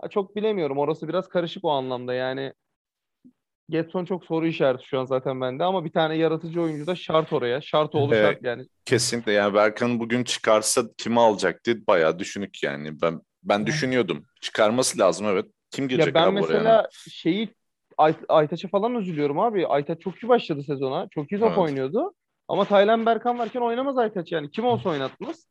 [0.00, 0.78] Ha, çok bilemiyorum.
[0.78, 2.14] Orası biraz karışık o anlamda.
[2.14, 2.52] Yani
[3.68, 7.32] Getson çok soru işareti şu an zaten bende ama bir tane yaratıcı oyuncu da şart
[7.32, 7.60] oraya.
[7.60, 8.34] Şart oğlu Evet.
[8.34, 8.66] şart yani.
[8.84, 13.00] Kesinlikle yani Berkan bugün çıkarsa kimi alacak diye bayağı düşünük yani.
[13.02, 14.24] Ben ben düşünüyordum.
[14.40, 15.46] Çıkarması lazım evet.
[15.70, 16.52] Kim girecek Ya ben abi oraya?
[16.52, 17.54] mesela şeyi
[17.98, 19.66] Ay, Aytaç'a falan üzülüyorum abi.
[19.66, 21.08] Aytaç çok iyi başladı sezona.
[21.10, 21.58] Çok iyi top Evet.
[21.58, 22.14] oynuyordu.
[22.48, 24.50] Ama Taylan Berkan varken oynamaz Aytaç yani.
[24.50, 25.46] Kim olsa oynatmaz.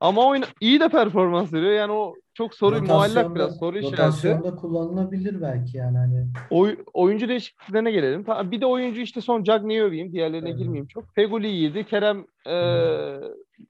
[0.00, 1.72] Ama oyna iyi de performans veriyor.
[1.72, 3.96] Yani o çok soru muallak biraz soru işareti.
[4.02, 6.26] rotasyonda kullanılabilir belki yani hani.
[6.50, 8.24] Oy, oyuncu değişikliklerine gelelim.
[8.24, 10.12] Ta- Bir de oyuncu işte son Cagney'i öveyim.
[10.12, 10.58] Diğerlerine Evet.
[10.58, 11.04] girmeyeyim çok.
[11.14, 11.84] Feguli iyiydi.
[11.84, 12.56] Kerem e,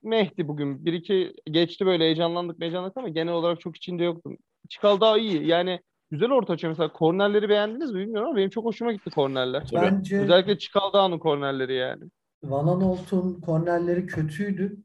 [0.03, 0.85] Mehdi bugün.
[0.85, 4.37] Bir iki geçti böyle heyecanlandık heyecanlandık ama genel olarak çok içinde yoktum.
[4.69, 5.47] Çıkal daha iyi.
[5.47, 5.79] Yani
[6.11, 6.71] güzel orta açıyor.
[6.71, 9.63] Mesela kornerleri beğendiniz mi bilmiyorum ama benim çok hoşuma gitti kornerler.
[9.73, 12.03] Bence Özellikle Çikaldağ'ın kornerleri yani.
[12.43, 14.77] Van Aanholt'un kornerleri kötüydü.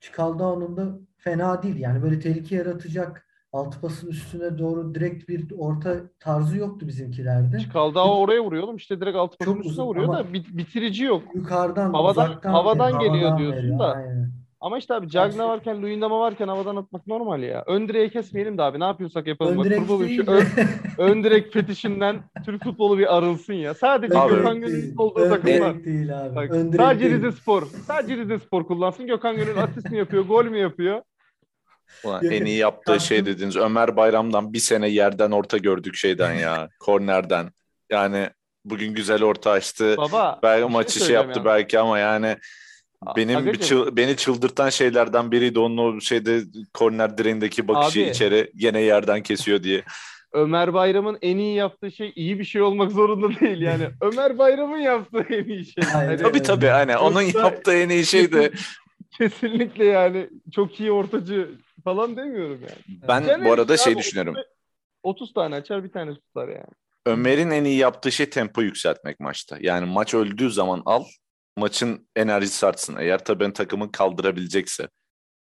[0.00, 0.98] Çikaldağ'ın da
[1.30, 1.76] fena değil.
[1.76, 7.58] Yani böyle tehlike yaratacak altı pasın üstüne doğru direkt bir orta tarzı yoktu bizimkilerde.
[7.58, 8.76] Çikaldağ oraya vuruyor oğlum.
[8.76, 11.22] İşte direkt altı pasın Çok üstüne uzun vuruyor da bit- bitirici yok.
[11.34, 13.78] Yukarıdan, Havadan- uzaktan, havadan geliyor havadan diyorsun veriyor.
[13.78, 13.92] da.
[13.94, 14.32] Aynen.
[14.60, 17.64] Ama işte abi Gerçi- varken Luyendama varken havadan atmak normal ya.
[17.66, 19.52] Ön direği kesmeyelim de abi ne yapıyorsak yapalım.
[19.52, 20.38] Ön Bak, direkt kurban olayım şu değil
[20.98, 23.74] ön, ön direk fetişinden Türk futbolu bir arınsın ya.
[23.74, 25.26] Sadece Abi- Gökhan Ön Gönül'ün olduğu değil.
[25.26, 25.74] Ön takımlar.
[25.74, 26.36] direkt değil abi.
[26.36, 27.16] Bak, Ön direkt sadece değil.
[27.16, 27.62] Rize Spor.
[27.86, 29.06] Sadece Rize Spor kullansın.
[29.06, 31.02] Gökhan Gönül asist mi yapıyor, gol mü yapıyor?
[32.04, 36.68] Ulan en iyi yaptığı şey dediğiniz Ömer Bayram'dan bir sene yerden orta gördük şeyden ya.
[36.80, 37.50] Kornerden.
[37.90, 38.30] Yani
[38.64, 39.96] bugün güzel orta açtı.
[39.96, 40.40] Baba.
[40.42, 41.44] Belki şey maçı şey yaptı ya.
[41.44, 42.36] belki ama yani
[43.16, 46.40] benim bir çıl- beni çıldırtan şeylerden biriydi onun o şeyde
[46.74, 48.08] korner direğindeki bakışı Abi.
[48.08, 49.84] içeri gene yerden kesiyor diye.
[50.32, 53.88] Ömer Bayram'ın en iyi yaptığı şey iyi bir şey olmak zorunda değil yani.
[54.00, 55.84] Ömer Bayram'ın yaptığı en iyi şey.
[55.94, 56.08] Aynen.
[56.08, 58.52] Hani Tabii tabii hani onun yaptığı en iyi şey de
[59.18, 61.48] Kesinlikle yani çok iyi ortacı
[61.88, 63.00] falan demiyorum yani.
[63.08, 64.34] ben Caner bu arada şey düşünüyorum.
[65.02, 66.72] 30 tane açar bir tane tutar yani.
[67.06, 69.56] Ömer'in en iyi yaptığı şey tempo yükseltmek maçta.
[69.60, 71.04] Yani maç öldüğü zaman al,
[71.56, 72.96] maçın enerjisi artsın.
[72.96, 74.88] Eğer tabii ben takımın kaldırabilecekse.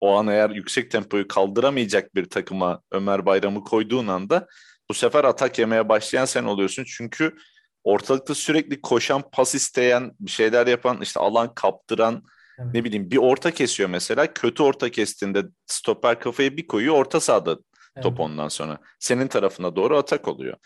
[0.02, 4.48] O an eğer yüksek tempoyu kaldıramayacak bir takıma Ömer Bayram'ı koyduğun anda
[4.90, 6.84] bu sefer atak yemeye başlayan sen oluyorsun.
[6.88, 7.36] Çünkü
[7.84, 12.24] ortalıkta sürekli koşan, pas isteyen, bir şeyler yapan, işte alan kaptıran,
[12.60, 12.74] Evet.
[12.74, 14.34] ne bileyim bir orta kesiyor mesela.
[14.34, 18.20] Kötü orta kestiğinde stoper kafayı bir koyuyor, orta sahada top Evet.
[18.20, 18.78] ondan sonra.
[19.00, 20.58] Senin tarafına doğru atak oluyor.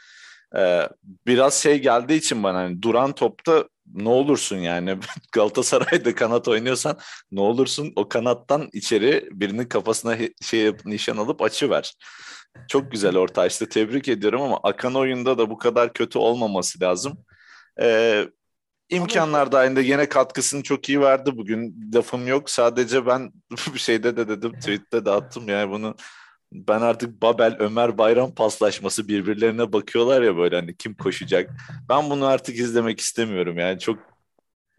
[0.58, 0.90] Ee,
[1.28, 4.98] biraz şey geldiği için bana hani duran topta ne olursun yani
[5.34, 6.98] Galatasaray'da kanat oynuyorsan
[7.32, 11.94] ne olursun o kanattan içeri birinin kafasına şey nişan alıp açıver.
[12.68, 13.70] Çok güzel orta açtı.
[13.70, 17.18] Tebrik ediyorum ama akan oyunda da bu kadar kötü olmaması lazım.
[17.82, 18.28] Ee,
[18.92, 21.92] imkanlar dahilinde yine katkısını çok iyi verdi bugün.
[21.96, 22.50] Lafım yok.
[22.50, 23.32] Sadece ben
[23.74, 25.96] bir şeyde de dedim tweette de attım yani bunu
[26.54, 31.50] ben artık Babel Ömer Bayram paslaşması birbirlerine bakıyorlar ya böyle hani kim koşacak.
[31.90, 34.00] Ben bunu artık izlemek istemiyorum yani çok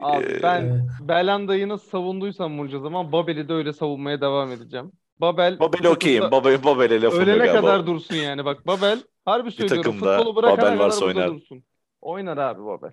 [0.01, 0.88] Abi Ee, ben.
[1.01, 4.92] Belanda'yı nasıl savunduysam bunca zaman Babel'i de öyle savunmaya devam edeceğim.
[5.20, 6.31] Babel Babel okeyim.
[6.31, 7.61] Babel, Babel'e lafım yok ölene galiba.
[7.61, 8.44] kadar dursun yani.
[8.44, 11.29] Bak Babel harbi söylüyorum takımda futbolu bırakana Babel varsa oynar.
[11.29, 11.64] dursun.
[12.01, 12.92] Oynar abi Babel.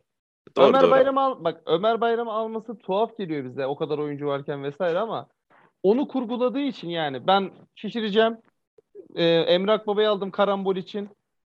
[0.58, 0.92] Doğru, Ömer doğru.
[0.92, 5.28] Bayram'ı al bak Ömer Bayram'ı alması tuhaf geliyor bize o kadar oyuncu varken vesaire ama
[5.84, 8.38] onu kurguladığı için yani ben şişireceğim.
[9.16, 11.10] Ee, Emrak Baba'yı aldım karambol için.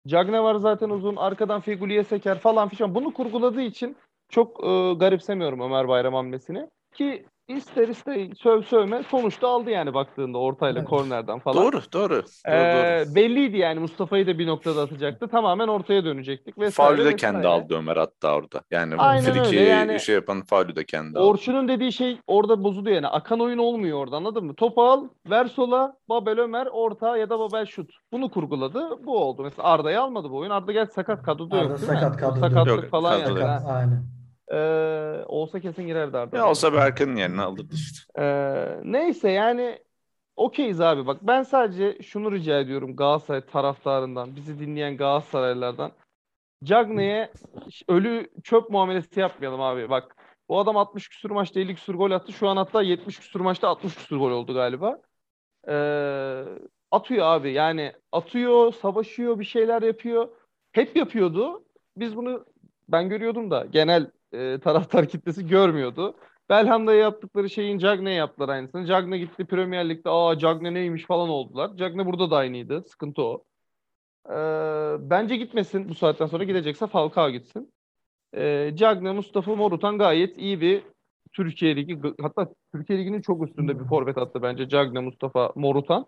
[0.06, 1.16] Cagne var zaten uzun.
[1.16, 2.94] Arkadan Figuli'ye seker falan filan.
[2.94, 3.96] Bunu kurguladığı için
[4.28, 6.70] çok e, garipsemiyorum Ömer Bayram hamlesini.
[6.94, 10.88] Ki ister ister söv sövme sonuçta aldı yani baktığında ortayla Evet.
[10.90, 11.64] kornerden falan.
[11.64, 12.10] Doğru, doğru.
[12.12, 13.14] doğru, Ee, doğru.
[13.14, 15.28] belliydi yani Mustafa'yı da bir noktada atacaktı.
[15.28, 17.16] Tamamen ortaya dönecektik vesaire Faulü de vesaire.
[17.16, 18.60] kendi aldı Ömer hatta orada.
[18.70, 21.26] Yani friki yani- şey yapan faulü de kendi aldı.
[21.28, 23.06] Orçun'un dediği şey orada bozuluyor yani.
[23.08, 24.54] Akan oyun olmuyor orada anladın mı?
[24.54, 27.90] Topu al, ver sola, Babel Ömer orta ya da Babel şut.
[28.12, 29.04] Bunu kurguladı.
[29.06, 29.42] Bu oldu.
[29.42, 30.50] Mesela Arda'yı almadı bu oyun.
[30.50, 32.90] Arda gel sakat kadroda yok Arda sakat kadroda Sakatlık yok.
[32.90, 33.66] falan Kadroda yani.
[33.66, 34.15] Aynen.
[34.52, 36.36] Ee, olsa kesin girerdi Arda.
[36.36, 38.22] Ya olsa Berkan'ın yerine alırdı işte.
[38.22, 39.78] Ee, neyse yani
[40.36, 41.06] okeyiz abi.
[41.06, 45.92] Bak ben sadece şunu rica ediyorum Galatasaray taraftarından, bizi dinleyen Galatasaraylılardan.
[46.64, 47.32] Cagney'e
[47.88, 49.90] ölü çöp muamelesi yapmayalım abi.
[49.90, 50.16] Bak
[50.48, 52.32] bu adam 60 küsur maçta 50 küsur gol attı.
[52.32, 55.00] Şu an hatta 70 küsur maçta 60 küsur gol oldu galiba.
[55.68, 56.44] Ee,
[56.90, 60.28] atıyor abi yani atıyor, savaşıyor, bir şeyler yapıyor.
[60.72, 61.64] Hep yapıyordu.
[61.96, 62.46] Biz bunu
[62.88, 66.14] ben görüyordum da genel e, taraftar kitlesi görmüyordu.
[66.48, 68.86] Belhanda'ya yaptıkları şeyin Cagney'e yaptılar aynısını.
[68.86, 71.76] Cagney gitti Premier Lig'de aa Cagney neymiş falan oldular.
[71.76, 72.82] Cagney burada da aynıydı.
[72.82, 73.44] Sıkıntı o.
[74.30, 74.34] Ee,
[75.10, 77.72] bence gitmesin bu saatten sonra gidecekse Falcao gitsin.
[78.36, 80.82] Ee, Cagney, Mustafa Morutan gayet iyi bir
[81.32, 86.06] Türkiye Ligi hatta Türkiye Ligi'nin çok üstünde bir forvet attı bence Cagne Mustafa Morutan.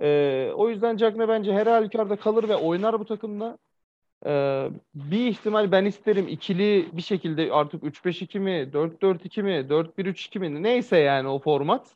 [0.00, 3.58] Ee, o yüzden Cagne bence her halükarda kalır ve oynar bu takımda.
[4.26, 10.62] Ee, bir ihtimal ben isterim ikili bir şekilde artık 3-5-2 mi, 4-4-2 mi, 4-1-3-2 mi
[10.62, 11.86] neyse yani o format.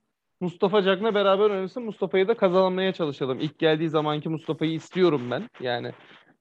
[0.40, 1.82] Mustafa Cagne beraber oynasın.
[1.82, 3.40] Mustafa'yı da kazanmaya çalışalım.
[3.40, 5.50] İlk geldiği zamanki Mustafa'yı istiyorum ben.
[5.60, 5.92] Yani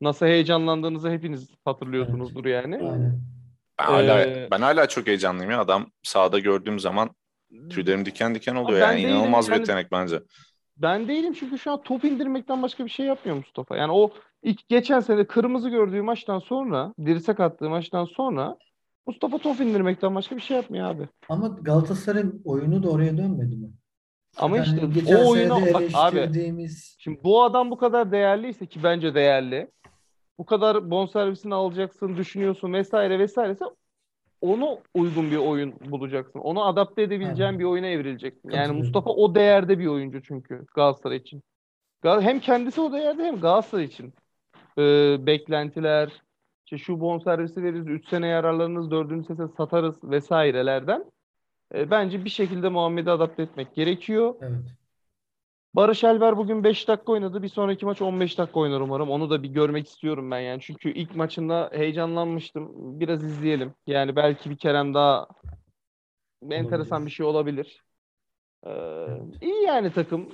[0.01, 2.75] nasıl heyecanlandığınızı hepiniz hatırlıyorsunuzdur yani.
[2.75, 3.21] Aynen.
[3.79, 5.59] Ben hala Ee, ben hala çok heyecanlıyım ya.
[5.59, 7.09] Adam sahada gördüğüm zaman
[7.69, 8.79] tüylerim diken diken oluyor.
[8.79, 10.19] Yani değilim, inanılmaz bir yani- yetenek bence.
[10.81, 13.77] Ben değilim çünkü şu an top indirmekten başka bir şey yapmıyor Mustafa.
[13.77, 14.11] Yani o
[14.43, 18.57] ilk geçen sene kırmızı gördüğü maçtan sonra, dirsek attığı maçtan sonra
[19.07, 21.07] Mustafa top indirmekten başka bir şey yapmıyor abi.
[21.29, 23.69] Ama Galatasaray'ın oyunu da oraya dönmedi mi?
[24.37, 26.29] Ama Yani işte geçen o oyunu bak abi
[26.97, 29.71] şimdi bu adam bu kadar değerliyse ki bence değerli.
[30.37, 33.65] Bu kadar bonservisini alacaksın, düşünüyorsun vesaire vesairese
[34.41, 36.39] onu uygun bir oyun bulacaksın.
[36.39, 37.59] Onu adapte edebileceğin Aynen.
[37.59, 38.49] bir oyuna evrileceksin.
[38.49, 38.77] Yani.
[38.77, 41.43] Mustafa o değerde bir oyuncu çünkü Galatasaray için.
[42.03, 44.13] Hem kendisi o değerde hem Galatasaray için.
[44.77, 46.21] Ee, beklentiler,
[46.65, 49.25] işte şu bonservisi veririz, 3 sene yararlanırız, 4.
[49.25, 51.05] sene satarız vesairelerden.
[51.75, 54.35] e, bence bir şekilde Muhammed'i adapte etmek gerekiyor.
[54.41, 54.78] evet.
[55.73, 57.43] Barış Alper bugün 5 dakika oynadı.
[57.43, 59.09] Bir sonraki maç 15 dakika oynar umarım.
[59.09, 60.61] Onu da bir görmek istiyorum ben yani.
[60.61, 62.99] Çünkü ilk maçında heyecanlanmıştım.
[62.99, 63.73] Biraz izleyelim.
[63.87, 65.27] Yani belki bir Kerem daha
[66.49, 67.05] enteresan Olabilir.
[67.05, 67.83] bir şey olabilir.
[68.67, 69.07] Ee,
[69.41, 70.29] iyi yani takım.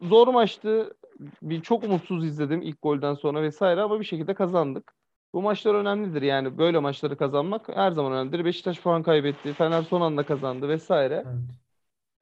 [0.00, 0.96] Zor maçtı.
[1.42, 4.94] Bir çok umutsuz izledim ilk golden sonra vesaire ama bir şekilde kazandık.
[5.34, 8.44] Bu maçlar önemlidir yani böyle maçları kazanmak her zaman önemlidir.
[8.44, 11.24] Beşiktaş puan kaybetti, Fener son anda kazandı vesaire.
[11.26, 11.63] Evet.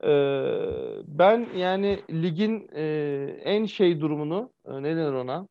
[0.04, 0.58] Ee,
[1.06, 2.84] ben yani ligin e,
[3.44, 5.48] en şey durumunu e, ne denir ona?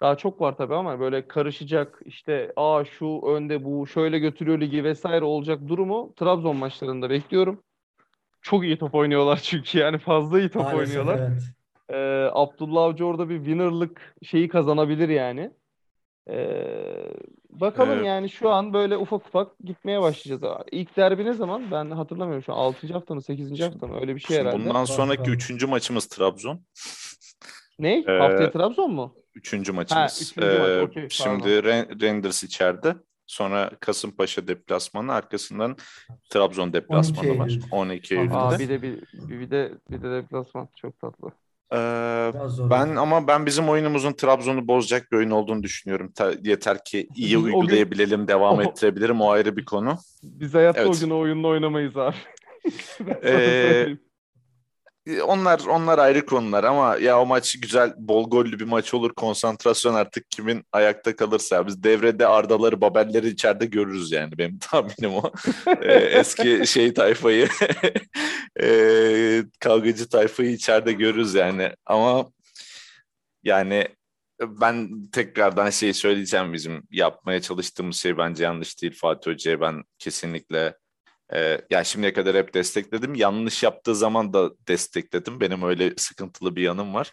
[0.00, 4.84] Daha çok var tabii ama böyle karışacak işte aa şu önde bu şöyle götürüyor ligi
[4.84, 7.62] vesaire olacak durumu Trabzon maçlarında bekliyorum.
[8.42, 11.18] Çok iyi top oynuyorlar çünkü yani fazla iyi top Maalesef oynuyorlar.
[11.30, 11.42] evet.
[11.90, 15.50] Ee, Abdullah Avcı orada bir winner'lık şeyi kazanabilir yani.
[16.30, 17.12] Ee,
[17.60, 18.06] bakalım Evet.
[18.06, 20.42] yani şu an böyle ufak ufak gitmeye başlayacağız.
[20.72, 21.70] İlk derbi ne zaman?
[21.70, 22.92] Ben hatırlamıyorum şu an 6.
[22.92, 23.60] hafta mı 8.
[23.60, 24.64] hafta mı öyle bir şey Şimdi herhalde.
[24.68, 25.32] bundan sonraki Trabzon.
[25.32, 26.60] üçüncü maçımız Trabzon.
[27.78, 27.98] Ne?
[28.08, 29.14] Ee, Haftaya Trabzon mu?
[29.34, 30.22] Üçüncü maçımız.
[30.22, 32.96] üçüncü maç, Ee, okey, şimdi Ren- Rangers içeride.
[33.26, 35.12] Sonra Kasımpaşa deplasmanı.
[35.12, 35.76] Arkasından
[36.30, 37.48] Trabzon 12 deplasmanı var.
[37.48, 37.62] Eylül.
[37.70, 38.36] 12 Aa, Eylül'de.
[38.36, 41.30] Aa bir de bir, bir de bir de deplasman çok tatlı.
[41.72, 41.76] Ee,
[42.34, 42.70] Biraz zor.
[42.70, 46.12] ben ama ben bizim oyunumuzun Trabzon'u bozacak bir oyun olduğunu düşünüyorum.
[46.14, 49.20] Ta- yeter ki iyi Biz o gün- uygulayabilelim, devam ettirebilirim.
[49.20, 49.96] O ayrı bir konu.
[50.22, 50.96] Biz hayatta Evet.
[50.96, 52.16] o gün o oyunla oynamayız abi.
[53.24, 53.96] Ee.
[55.26, 59.14] Onlar onlar ayrı konular ama ya o maç güzel, bol gollü bir maç olur.
[59.14, 61.66] Konsantrasyon artık kimin ayakta kalırsa.
[61.66, 65.32] Biz devrede Ardaları, Babelleri içeride görürüz yani benim tahminim o.
[65.82, 67.48] Ee, eski şey tayfayı,
[68.60, 71.70] ee, kavgacı tayfayı içeride görürüz yani.
[71.86, 72.26] Ama
[73.42, 73.88] yani
[74.42, 80.74] ben tekrardan şey söyleyeceğim bizim yapmaya çalıştığımız şey bence yanlış değil Fatih Hoca'ya ben kesinlikle
[81.32, 83.14] ee, ya şimdiye kadar hep destekledim.
[83.14, 85.40] Yanlış yaptığı zaman da destekledim.
[85.40, 87.10] Benim öyle sıkıntılı bir yanım var.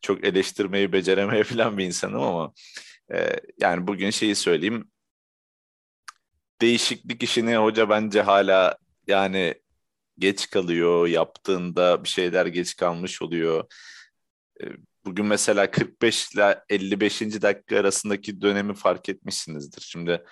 [0.00, 2.52] Çok eleştirmeyi beceremeye falan bir insanım ama
[3.12, 4.90] e, yani bugün şeyi söyleyeyim.
[6.60, 9.54] Değişiklik işini hoca bence hala yani
[10.18, 11.06] geç kalıyor.
[11.06, 13.64] Yaptığında bir şeyler geç kalmış oluyor.
[14.62, 14.64] E,
[15.04, 17.42] Bugün mesela 45 ile 55.
[17.42, 19.80] dakika arasındaki dönemi fark etmişsinizdir.
[19.82, 20.24] Şimdi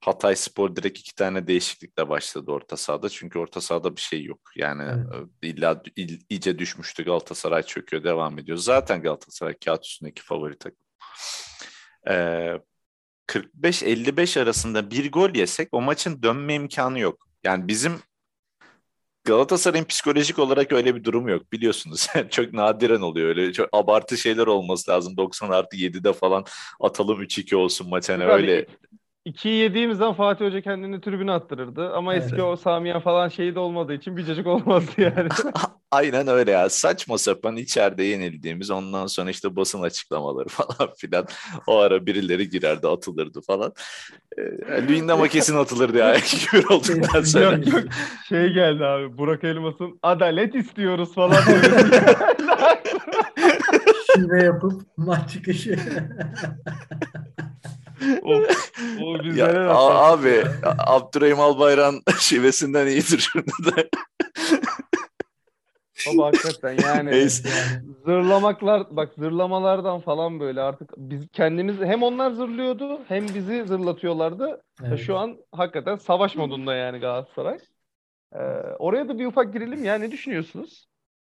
[0.00, 3.08] Hatay Spor direkt iki tane değişiklikle başladı orta sahada.
[3.08, 4.40] Çünkü orta sahada bir şey yok.
[4.56, 5.24] Yani Evet.
[5.42, 8.58] e, illa il- iyice düşmüştü Galatasaray çöküyor devam ediyor.
[8.58, 10.78] Zaten Galatasaray kağıt üstündeki favori takım.
[12.08, 12.60] Ee,
[13.26, 17.26] 45-55 arasında bir gol yesek o maçın dönme imkanı yok.
[17.44, 17.92] Yani bizim
[19.24, 22.06] Galatasaray'ın psikolojik olarak öyle bir durum yok biliyorsunuz.
[22.30, 25.16] çok nadiren oluyor öyle çok abartı şeyler olması lazım.
[25.16, 26.44] 90 artı 7'de falan
[26.80, 28.66] atalım 3-2 olsun maç hani öyle.
[29.26, 31.92] 2'yi yediğimiz zaman Fatih Hoca kendini tribüne attırırdı.
[31.92, 32.24] Ama Evet.
[32.24, 35.28] eski o Samiyen falan şeyi de olmadığı için bir cacık olmazdı yani.
[35.90, 36.68] Aynen öyle ya.
[36.68, 41.26] Saçma sapan içeride yenildiğimiz ondan sonra işte basın açıklamaları falan filan.
[41.66, 43.72] O ara birileri girerdi atılırdı falan.
[44.38, 46.14] Ee, Luyendam'a kesin atılırdı ya.
[46.20, 47.44] Küfür olduktan sonra.
[47.44, 47.84] Yok, yok.
[48.28, 51.42] Şey geldi abi Burak Elmas'ın adalet istiyoruz falan.
[54.14, 55.76] Şive yapıp maç çıkışı.
[58.22, 58.42] O,
[59.02, 60.76] o bizlere Ya, abi ya.
[60.78, 63.84] Abdurrahim Albayrak'ın şivesinden iyidir şurada da.
[66.06, 67.48] Baba hakikaten yani Neyse.
[67.48, 74.48] Yani zırlamaklar bak zırlamalardan falan böyle artık biz kendimiz hem onlar zırlıyordu hem bizi zırlatıyorlardı.
[74.82, 74.98] Ya evet.
[74.98, 77.58] Şu an hakikaten savaş modunda yani Galatasaray.
[78.32, 78.38] Ee,
[78.78, 80.88] oraya da bir ufak girelim ya ne düşünüyorsunuz?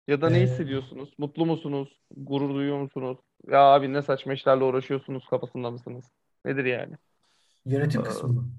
[0.08, 1.14] Ya da ne Ee, hissediyorsunuz?
[1.18, 1.88] Mutlu musunuz?
[2.16, 3.18] Gurur duyuyor musunuz?
[3.48, 6.04] Ya abi ne saçma işlerle uğraşıyorsunuz kafasında mısınız?
[6.44, 6.94] Nedir yani?
[7.64, 8.50] yönetim kısmı mı?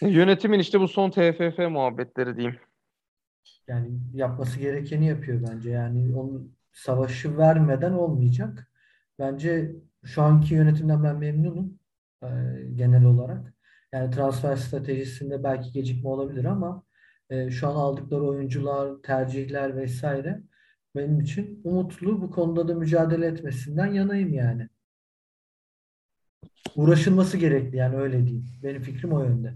[0.00, 2.56] Yönetimin işte bu son TFF muhabbetleri diyeyim.
[3.68, 5.70] Yani yapması gerekeni yapıyor bence.
[5.70, 8.70] Yani onun savaşı vermeden olmayacak.
[9.18, 11.78] Bence şu anki yönetimden ben memnunum
[12.22, 12.28] e,
[12.74, 13.54] genel olarak.
[13.92, 16.82] Yani transfer stratejisinde belki gecikme olabilir ama
[17.30, 20.42] e, şu an aldıkları oyuncular, tercihler vesaire
[20.96, 22.22] benim için umutlu.
[22.22, 24.68] Bu konuda da mücadele etmesinden yanayım yani.
[26.76, 28.46] Uğraşılması gerekli yani öyle diyeyim.
[28.62, 29.54] Benim fikrim o yönde.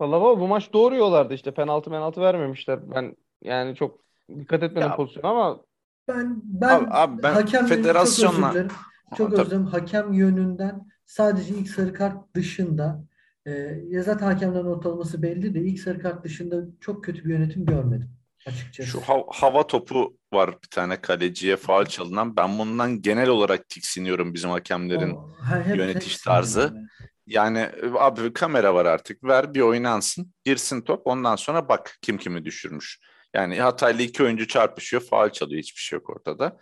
[0.00, 2.90] Vallahi baba bu maç doğru yollardı işte penaltı penaltı vermemişler.
[2.94, 4.00] Ben yani çok
[4.38, 5.60] dikkat etmedim Ya- pozisyona ama
[6.08, 8.70] Ben ben Abi, abi ben hakem yönü- çok federasyonla özür dilerim.
[9.16, 9.66] Çok özür dilerim.
[9.66, 13.04] Hakem yönünden sadece ilk sarı kart dışında
[13.46, 13.50] e,
[13.88, 18.10] ya zaten hakemlerin ortalaması belli de ilk sarı kart dışında çok kötü bir yönetim görmedim
[18.46, 18.90] açıkçası.
[18.90, 22.36] Şu hav- hava topu var bir tane kaleciye faul çalınan.
[22.36, 25.10] Ben bundan genel olarak tiksiniyorum bizim hakemlerin.
[25.10, 25.30] O-
[25.64, 26.60] hep- yönetiş tarzı.
[26.60, 26.86] yani.
[27.26, 29.24] Yani e, abi kamera var artık.
[29.24, 30.34] Ver bir oynansın.
[30.44, 31.06] Girsin top.
[31.06, 33.00] Ondan sonra bak kim kimi düşürmüş.
[33.34, 35.02] Yani Hatay'la iki oyuncu çarpışıyor.
[35.02, 35.62] Faul çalıyor.
[35.62, 36.58] Hiçbir şey yok ortada.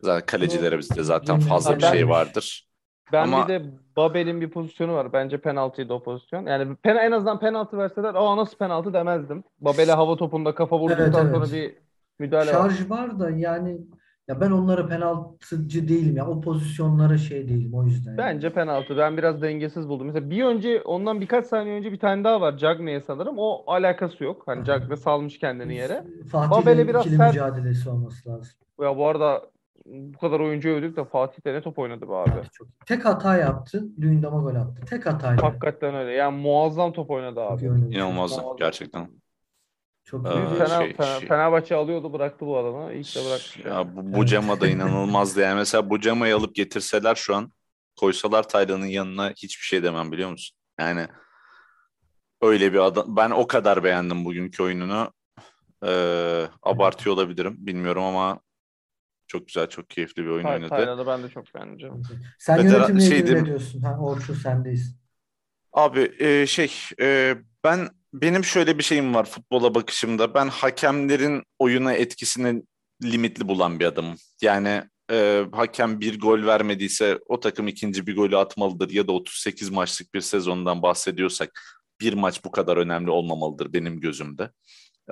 [0.00, 2.67] Zaten kalecilere bizde zaten fazla bir şey vardır.
[3.12, 3.62] Ben Ama- bir de
[3.96, 5.12] Babel'in bir pozisyonu var.
[5.12, 6.46] Bence penaltıydı o pozisyon.
[6.46, 9.44] Yani pen, en azından penaltı verseler aa nasıl penaltı demezdim.
[9.60, 11.34] Babel'e hava topunda kafa vurduktan Evet, evet.
[11.34, 11.74] sonra bir
[12.18, 12.70] müdahale var.
[12.70, 13.78] Şarj var da yani
[14.28, 16.26] ya ben onlara penaltıcı değilim ya.
[16.28, 18.10] O pozisyonlara şey değilim o yüzden.
[18.10, 18.18] yani.
[18.18, 18.96] Bence penaltı.
[18.96, 20.06] Ben biraz dengesiz buldum.
[20.06, 22.56] Mesela bir önce ondan birkaç saniye önce bir tane daha var.
[22.56, 23.34] Cagney'e sanırım.
[23.38, 24.42] O alakası yok.
[24.46, 26.04] Hani Cagney salmış kendini yere.
[26.32, 28.52] Fatih'le Babel'e biraz ikili sert- mücadelesi olması lazım.
[28.82, 29.42] Ya bu arada
[29.90, 32.30] bu kadar oyuncu övdük de Fatih de ne top oynadı be abi.
[32.52, 32.68] Çok.
[32.86, 33.84] Tek hata yaptı.
[34.00, 34.82] Luyendam'a gol attı.
[34.90, 35.42] Tek hatayla.
[35.42, 36.12] Hakikaten öyle.
[36.12, 37.62] Yani muazzam top oynadı abi.
[37.62, 37.90] iyi oynadı.
[37.94, 38.56] İnanılmaz Muazzam.
[38.56, 39.10] gerçekten.
[40.04, 40.30] Çok Ee.
[40.30, 42.92] Fena- şey- Fena- şey- Fenerbahçe alıyordu bıraktı bu adamı.
[42.92, 43.68] İlk de bıraktı.
[43.68, 44.16] Ya bu Evet.
[44.16, 45.40] Bucama da inanılmazdı.
[45.40, 47.52] Yani mesela Bucama'yı alıp getirseler şu an
[48.00, 50.56] koysalar Taylan'ın yanına hiçbir şey demem biliyor musun?
[50.80, 51.06] Yani
[52.42, 53.16] öyle bir adam.
[53.16, 55.12] Ben o kadar beğendim bugünkü oyununu.
[55.86, 57.56] Ee, abartıyor olabilirim.
[57.58, 58.40] Bilmiyorum ama
[59.28, 60.68] çok güzel, çok keyifli bir oyun Tay- oynadı.
[60.68, 62.02] Taylan'ı ben de çok beğendim canım.
[62.38, 63.80] Sen Federa- yönetimle şey ilgili ne diyorsun?
[63.82, 64.96] Ha, Orçun sendeyiz.
[65.72, 70.34] Abi e, şey e, ben benim şöyle bir şeyim var futbola bakışımda.
[70.34, 72.62] Ben hakemlerin oyuna etkisini
[73.02, 74.16] limitli bulan bir adamım.
[74.42, 79.70] Yani e, hakem bir gol vermediyse o takım ikinci bir golü atmalıdır ya da 38
[79.70, 81.60] maçlık bir sezondan bahsediyorsak
[82.00, 84.50] bir maç bu kadar önemli olmamalıdır benim gözümde.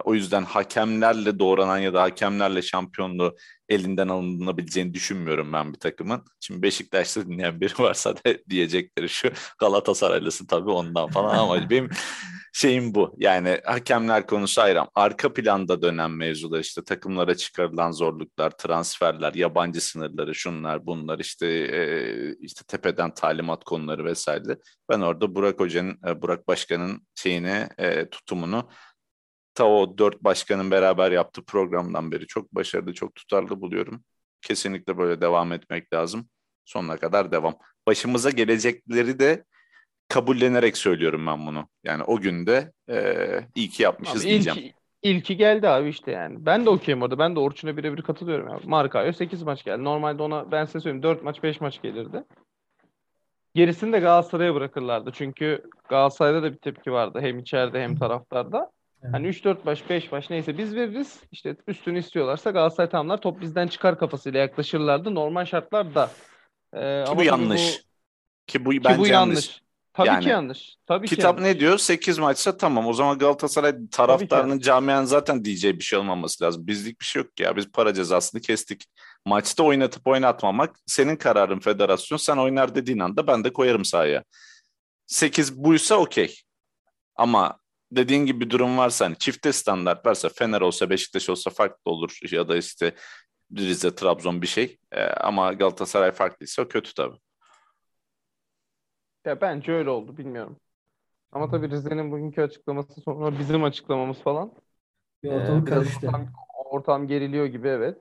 [0.04, 3.37] O yüzden hakemlerle doğranan ya da hakemlerle şampiyonluğu
[3.68, 6.24] elinden alınabileceğini düşünmüyorum ben bir takımın.
[6.40, 11.90] Şimdi Beşiktaş'ta dinleyen biri varsa da diyecekleri şu Galatasaraylısı tabii ondan falan ama benim
[12.56, 13.14] şeyim bu.
[13.18, 14.80] Yani hakemler konusu ayrı.
[14.94, 21.80] Arka planda dönen mevzular işte takımlara çıkarılan zorluklar, transferler, yabancı sınırları, şunlar bunlar işte e,
[22.40, 24.59] işte tepeden talimat konuları vesaire.
[24.88, 28.68] Ben orada Burak Hoca'nın, e, Burak Başkan'ın şeyini, e, tutumunu
[29.57, 34.05] ta o dört başkanın beraber yaptığı programdan beri çok başarılı, çok tutarlı buluyorum.
[34.42, 36.29] Kesinlikle böyle devam etmek lazım.
[36.64, 37.57] Sonuna kadar devam.
[37.87, 39.45] Başımıza gelecekleri de
[40.09, 41.69] kabullenerek söylüyorum ben bunu.
[41.85, 44.59] Yani o günde e, iyi ki yapmışız Abi diyeceğim.
[44.59, 46.47] ilk, ilki geldi abi işte yani.
[46.47, 47.19] Ben de okeyim orada.
[47.19, 48.49] Ben de Orçun'a birebir katılıyorum.
[48.49, 48.61] Yani.
[48.64, 49.85] Markayo 8 maç geldi.
[49.85, 52.25] Normalde ona ben size söyleyeyim 4 maç 5 maç gelirdi.
[53.55, 55.11] Gerisini de Galatasaray'a bırakırlardı.
[55.14, 57.19] Çünkü Galatasaray'da da bir tepki vardı.
[57.23, 58.75] Hem içeride hem taraftarda.
[59.07, 59.14] Evet.
[59.14, 61.21] Hani 3-4 baş 5 baş neyse biz veririz.
[61.33, 63.21] İşte üstünü istiyorlarsa Galatasaray tamamlar.
[63.21, 65.14] Top bizden çıkar kafasıyla yaklaşırlardı.
[65.14, 66.11] Normal şartlarda.
[66.75, 67.83] Ee, Ki bu yanlış.
[68.47, 69.11] Ki bu ki bence bu yanlış.
[69.11, 69.62] yanlış.
[69.92, 70.77] Tabii Yani ki yanlış.
[70.87, 71.55] Tabii ki Kitap yanlış.
[71.55, 71.79] ne diyor?
[71.79, 72.87] 8 maçsa tamam.
[72.87, 76.66] O zaman Galatasaray taraftarının camianın zaten diyeceği bir şey olmaması lazım.
[76.66, 77.57] Bizlik bir şey yok ya.
[77.57, 78.85] Biz para cezasını kestik.
[79.27, 82.19] Maçta oynatıp oynatmamak senin kararın federasyon.
[82.19, 84.25] Sen oynar dediğin anda ben de koyarım sahaya.
[85.07, 86.40] 8 buysa okey.
[87.16, 87.59] Ama
[87.92, 92.18] dediğin gibi bir durum varsa hani çifte standart varsa Fener olsa Beşiktaş olsa farklı olur
[92.32, 92.94] ya da işte
[93.56, 94.78] Rize, Trabzon bir şey.
[94.92, 97.16] Ee, ama Galatasaray farklıysa o kötü tabii.
[99.24, 100.56] Ya bence öyle oldu bilmiyorum.
[101.32, 104.52] Ama tabii Rize'nin bugünkü açıklaması sonra bizim açıklamamız falan.
[105.22, 106.06] Bir Ee, ortalık biraz karıştı.
[106.06, 106.26] ortam,
[106.64, 107.98] ortam geriliyor gibi evet.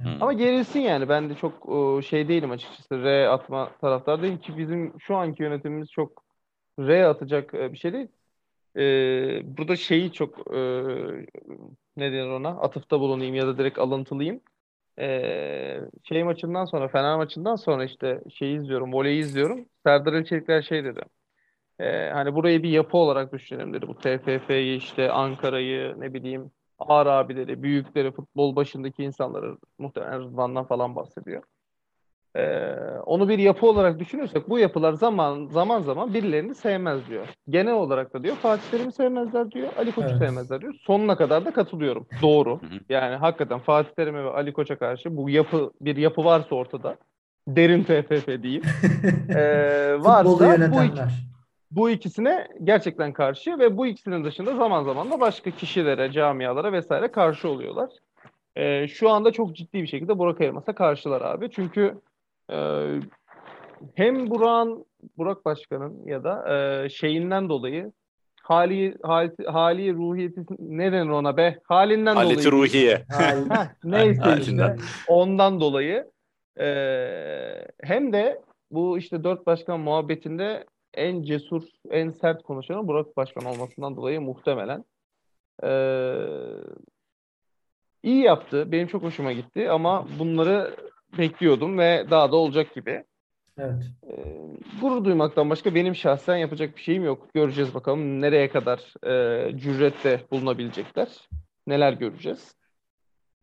[0.00, 0.08] Hı.
[0.20, 1.68] Ama gerilsin yani ben de çok
[1.98, 3.02] e, şey değilim açıkçası.
[3.02, 6.24] R atma taraftar değilim ki bizim şu anki yönetimimiz çok
[6.78, 8.08] R atacak e, bir şey değil.
[8.76, 8.82] E,
[9.58, 10.58] burada şeyi çok e,
[11.96, 12.48] ne denir ona?
[12.48, 14.40] Atıfta bulunayım ya da direkt alıntılayayım.
[14.98, 19.66] Ee, şey maçından sonra, Fener maçından sonra işte şeyi izliyorum, voleyi izliyorum.
[19.86, 21.00] Serdar Elçelikler şey dedi.
[21.80, 23.88] Ee, hani burayı bir yapı olarak düşünelim dedi.
[23.88, 30.96] Bu TFF'yi işte Ankara'yı ne bileyim ağır abileri, büyükleri, futbol başındaki insanları muhtemelen Rıdvan'dan falan
[30.96, 31.42] bahsediyor.
[32.38, 32.74] Ee,
[33.06, 37.26] onu bir yapı olarak düşünürsek bu yapılar zaman zaman zaman birilerini sevmez diyor.
[37.48, 40.18] Genel olarak da diyor Fatih Terim'i sevmezler diyor, Ali Koç'u Evet.
[40.18, 40.74] sevmezler diyor.
[40.80, 42.06] Sonuna kadar da katılıyorum.
[42.22, 42.60] Doğru.
[42.88, 46.96] Yani hakikaten Fatih Terim'e ve Ali Koç'a karşı bu yapı bir yapı varsa ortada
[47.48, 48.62] derin TFF diyeyim.
[49.34, 51.02] Ee, varsa bu, iki-
[51.70, 57.08] bu ikisine gerçekten karşı ve bu ikisinin dışında zaman zaman da başka kişilere, camialara vesaire
[57.08, 57.90] karşı oluyorlar.
[58.56, 61.50] Ee, şu anda çok ciddi bir şekilde Burak Elmas'a karşılar abi.
[61.50, 61.94] Çünkü
[62.50, 62.56] e,
[63.94, 64.84] hem Burak'ın,
[65.18, 67.92] Burak Başkan'ın ya da e, şeyinden dolayı
[68.42, 71.60] hali, hali, hali ruhiyeti ne denir ona be?
[71.64, 72.52] Halinden Haleti dolayı.
[72.52, 73.04] ruhiye.
[73.10, 73.50] Hayır.
[73.50, 74.76] Heh, neyse işte
[75.08, 76.10] ondan dolayı
[76.58, 83.44] eee, hem de bu işte dört başkan muhabbetinde en cesur, en sert konuşanın Burak Başkan
[83.44, 84.84] olmasından dolayı muhtemelen.
[85.62, 86.64] Eee
[88.02, 88.72] iyi yaptı.
[88.72, 90.76] Benim çok hoşuma gitti ama bunları
[91.18, 93.04] bekliyordum ve daha da olacak gibi.
[93.58, 93.82] Evet.
[94.10, 94.36] Ee,
[94.80, 97.28] gurur duymaktan başka benim şahsen yapacak bir şeyim yok.
[97.34, 101.28] Göreceğiz bakalım nereye kadar e, cürette bulunabilecekler.
[101.66, 102.54] Neler göreceğiz.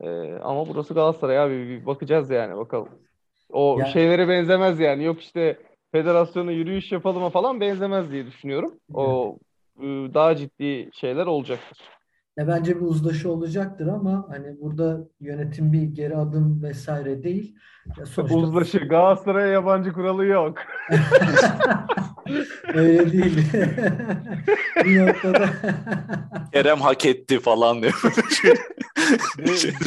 [0.01, 1.67] Ee, ama burası Galatasaray abi.
[1.67, 2.89] Bir bakacağız yani bakalım.
[3.49, 5.03] O Yani- şeylere benzemez yani.
[5.03, 5.59] Yok işte
[5.91, 8.79] federasyona yürüyüş yapalım falan benzemez diye düşünüyorum.
[8.93, 9.37] O
[9.79, 11.77] e, daha ciddi şeyler olacaktır.
[12.37, 17.55] Ya bence bir uzlaşı olacaktır ama hani burada yönetim bir geri adım vesaire değil.
[17.97, 20.57] Ya sonuçta Uzlaşı Galatasaray'a yabancı kuralı yok.
[22.73, 23.37] öyle değil.
[24.85, 25.49] Bir noktada
[26.53, 28.01] Kerem hak etti falan diyor.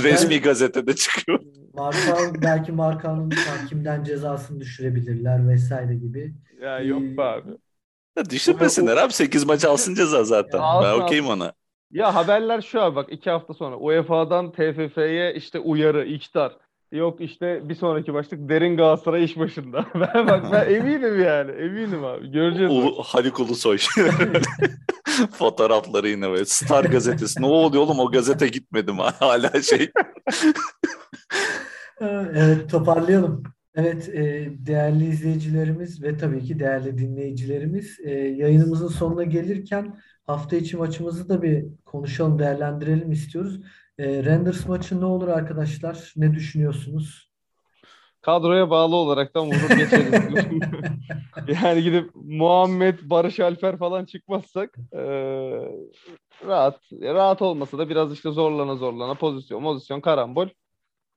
[0.03, 1.41] Resmi gazetede çıkıyor.
[1.75, 6.35] Marka belki markanın hakimden cezasını düşürebilirler vesaire gibi.
[6.63, 7.51] Ya yok be abi.
[8.19, 10.59] Ya Düşürmesinler abi 8 maç alsın ceza zaten.
[10.59, 11.53] Ya Ben okeyim ona.
[11.91, 16.57] Ya haberler şu abi bak iki hafta sonra UEFA'dan TFF'ye işte uyarı, ihtar.
[16.93, 19.87] Yok işte bir sonraki başlık derin Galatasaray iş başında.
[19.95, 22.31] Ben bak ben eminim yani eminim abi.
[22.31, 22.73] Göreceğiz.
[22.73, 23.79] Ulu, Haluk Ulusoy.
[25.33, 26.45] Fotoğrafları yine böyle.
[26.45, 27.43] Star gazetesi.
[27.43, 29.91] Ne oluyor oğlum o gazete gitmedim hala şey.
[32.35, 33.43] Evet toparlayalım.
[33.75, 39.97] Evet e, değerli izleyicilerimiz ve tabii ki değerli dinleyicilerimiz e, yayınımızın sonuna gelirken
[40.29, 43.61] hafta içi maçımızı da bir konuşalım, değerlendirelim istiyoruz.
[43.99, 46.13] E, Renders maçı ne olur arkadaşlar?
[46.17, 47.29] Ne düşünüyorsunuz?
[48.21, 50.13] Kadroya bağlı olaraktan vurup geçeriz.
[51.63, 55.69] yani gidip Muhammed, Barış Alper falan çıkmazsak eee,
[56.47, 60.49] rahat rahat olmasa da biraz işte zorlana zorlana pozisyon, pozisyon, karambol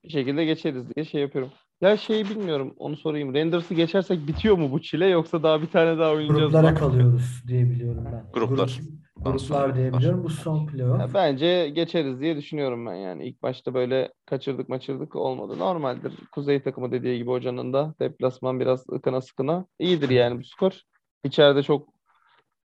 [0.04, 1.50] bir şekilde geçeriz diye şey yapıyorum.
[1.80, 3.34] Ya şeyi bilmiyorum onu sorayım.
[3.34, 6.78] Renders'ı geçersek bitiyor mu bu çile yoksa daha bir tane daha oynayacağız Gruplara mı?
[6.78, 8.24] kalıyoruz diye biliyorum ben.
[8.32, 8.68] Gruplar.
[8.68, 8.86] Sonra
[9.16, 10.00] Gruplar diye gruplar.
[10.00, 10.24] biliyorum.
[10.24, 11.00] Bu son playoff.
[11.00, 13.28] Ya bence geçeriz diye düşünüyorum ben yani.
[13.28, 15.58] İlk başta böyle kaçırdık maçırdık olmadı.
[15.58, 16.12] Normaldir.
[16.32, 19.66] Kuzey takımı dediği gibi hocanın da deplasman biraz ıkına sıkına.
[19.78, 20.80] İyidir yani bu skor.
[21.24, 21.88] İçeride çok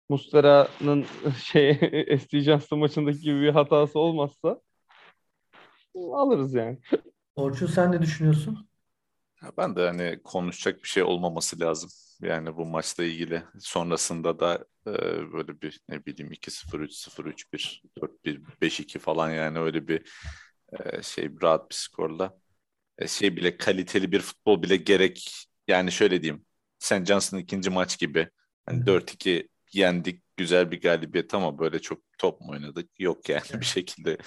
[0.10, 1.06] Muslera'nın
[1.44, 1.74] şey
[2.20, 4.60] SC Johnson maçındaki gibi bir hatası olmazsa
[5.96, 6.78] alırız yani.
[7.36, 8.68] Orçun sen ne düşünüyorsun?
[9.44, 11.90] Ya Ben de hani konuşacak bir şey olmaması lazım.
[12.22, 13.44] Yani bu maçla ilgili.
[13.60, 14.92] Sonrasında da e,
[15.34, 20.10] böyle bir ne bileyim 2-0, 3-0, 3-1, 4-1, 5-2 falan yani öyle bir
[20.74, 22.38] e, şey rahat bir skorla.
[22.98, 25.48] E, şey bile kaliteli bir futbol bile gerek.
[25.68, 26.46] Yani şöyle diyeyim.
[26.80, 27.06] St.
[27.06, 28.30] Johnson'ın ikinci maç gibi.
[28.70, 28.88] Evet.
[28.88, 30.24] 4-2 yendik.
[30.38, 32.90] Güzel bir galibiyet ama böyle çok top mu oynadık?
[33.00, 34.18] Yok yani bir şekilde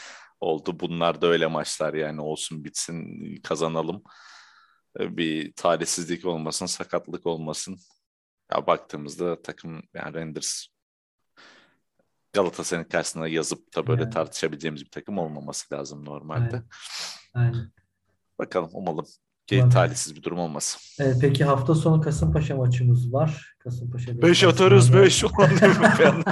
[0.41, 0.81] oldu.
[0.81, 4.03] Bunlar da öyle maçlar yani olsun bitsin kazanalım
[4.99, 7.79] bir talihsizlik olmasın, sakatlık olmasın.
[8.53, 10.67] Ya baktığımızda takım yani Renders
[12.33, 14.13] Galatasaray'ın karşısına yazıp da böyle Yani.
[14.13, 16.63] tartışabileceğimiz bir takım olmaması lazım normalde.
[17.35, 17.53] Aynen.
[17.53, 17.73] Aynen.
[18.39, 19.07] Bakalım umalım
[19.47, 20.81] ki talihsiz bir durum olmasın.
[20.99, 23.57] Evet, peki hafta sonu Kasımpaşa maçımız var.
[23.59, 26.31] Kasımpaşa 5 atarız 5 falan diyor bir anda,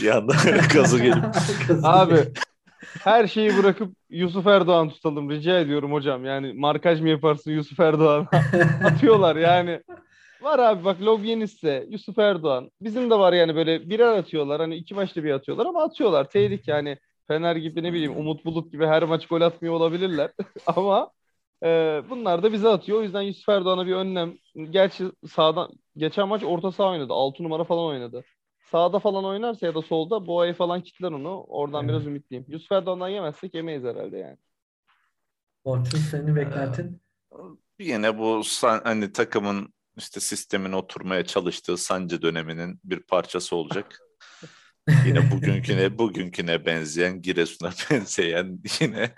[0.00, 0.34] bir anda
[0.74, 1.24] gazı gelip.
[1.82, 2.32] Abi
[3.04, 6.24] her şeyi bırakıp Yusuf Erdoğan tutalım rica ediyorum hocam.
[6.24, 8.28] Yani markaj mı yaparsın Yusuf Erdoğan?
[8.84, 9.80] Atıyorlar yani.
[10.42, 12.70] Var abi bak Lobyeniste, Yusuf Erdoğan.
[12.80, 14.60] Bizim de var yani böyle birer atıyorlar.
[14.60, 16.30] Hani iki maçta bir atıyorlar ama atıyorlar.
[16.30, 16.98] Tehlike yani.
[17.28, 20.30] Fener gibi ne bileyim Umut Bulut gibi her maç gol atmıyor olabilirler.
[20.66, 21.10] ama
[21.64, 22.98] e, bunlar da bize atıyor.
[22.98, 24.34] O yüzden Yusuf Erdoğan'a bir önlem.
[24.70, 27.12] Gerçi sağdan geçen maç orta saha oynadı.
[27.12, 28.24] 6 numara falan oynadı.
[28.70, 31.40] Sağda falan oynarsa ya da solda Boğa'yı falan kitler onu.
[31.40, 31.90] Oradan Evet.
[31.90, 32.44] biraz ümitliyim.
[32.48, 34.36] Yusuf Erdoğan'dan yemezsek yemeyiz herhalde yani.
[35.64, 37.00] Orçun senin beklentin?
[37.78, 43.98] Yine bu hani takımın işte sistemin oturmaya çalıştığı sancı döneminin bir parçası olacak.
[45.06, 49.14] Yine bugünküne bugünküne benzeyen, Giresun'a benzeyen yine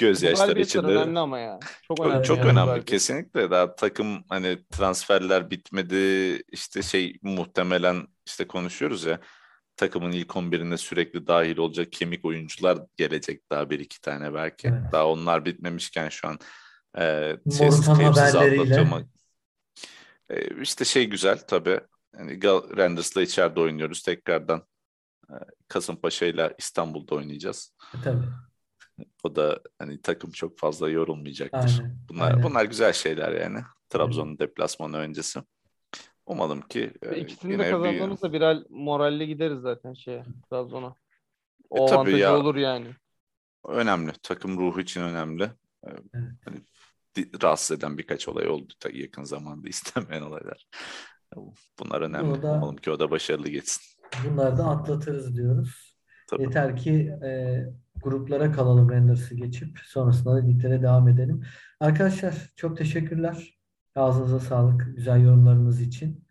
[0.00, 0.92] gözyaşları Galibiyetler içinde.
[0.92, 1.60] önemli ama ya.
[1.82, 2.24] Çok önemli.
[2.24, 3.50] çok yani önemli kesinlikle.
[3.50, 5.96] Daha takım hani transferler bitmedi.
[6.52, 9.20] işte şey muhtemelen işte konuşuyoruz ya
[9.76, 14.68] takımın ilk 11'ine sürekli dahil olacak kemik oyuncular gelecek daha bir iki tane belki.
[14.68, 14.92] Evet.
[14.92, 16.38] Daha onlar bitmemişken şu an
[16.98, 18.60] e, tepsiz haberleriyle.
[18.60, 19.08] atlatacağım.
[20.30, 21.80] E, işte şey güzel tabii.
[22.18, 22.42] Yani
[22.76, 24.02] Rangers'la içeride oynuyoruz.
[24.02, 24.62] Tekrardan
[25.30, 25.34] e,
[25.68, 27.74] Kasımpaşa ile İstanbul'da oynayacağız.
[27.94, 28.26] E, Tabii.
[29.24, 31.80] O da hani takım çok fazla yorulmayacaktır.
[31.82, 31.96] Aynen.
[32.08, 32.42] Bunlar aynen.
[32.42, 33.58] bunlar güzel şeyler yani.
[33.88, 35.40] Trabzon'un deplasmanı öncesi.
[36.26, 40.86] Umalım ki e, İkisini de bir- kazandığımızda birer moralle gideriz zaten şeye Trabzon'a.
[40.86, 40.92] E,
[41.70, 42.36] O tabii avantajı ya.
[42.38, 42.86] olur yani.
[43.68, 44.12] önemli.
[44.22, 45.42] Takım ruhu için önemli.
[45.42, 45.50] E,
[45.84, 46.02] Evet.
[46.44, 46.56] Hani
[47.42, 50.66] rahatsız eden birkaç olay oldu da yakın zamanda istenmeyen olaylar.
[51.78, 52.30] Bunlar önemli.
[52.30, 53.82] O da- Umalım ki o da başarılı geçsin.
[54.24, 55.96] Bunları da atlatırız diyoruz.
[56.28, 56.42] Tabii.
[56.42, 57.60] Yeter ki e,
[58.02, 61.42] gruplara kalalım Renders'ı geçip sonrasında da liglere devam edelim.
[61.80, 63.58] Arkadaşlar çok teşekkürler.
[63.96, 66.24] Ağzınıza sağlık güzel yorumlarınız için.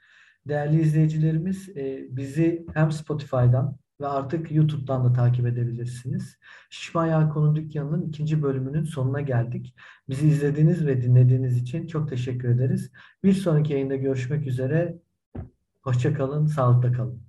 [0.47, 6.37] Değerli izleyicilerimiz e, bizi hem Spotify'dan ve artık YouTube'dan da takip edebilirsiniz.
[6.69, 9.75] Şişman Yelkon'un Dükkanı'nın ikinci bölümünün sonuna geldik.
[10.09, 12.91] Bizi izlediğiniz ve dinlediğiniz için çok teşekkür ederiz.
[13.23, 14.99] Bir sonraki yayında görüşmek üzere.
[15.83, 17.28] Hoşça kalın, sağlıkla kalın.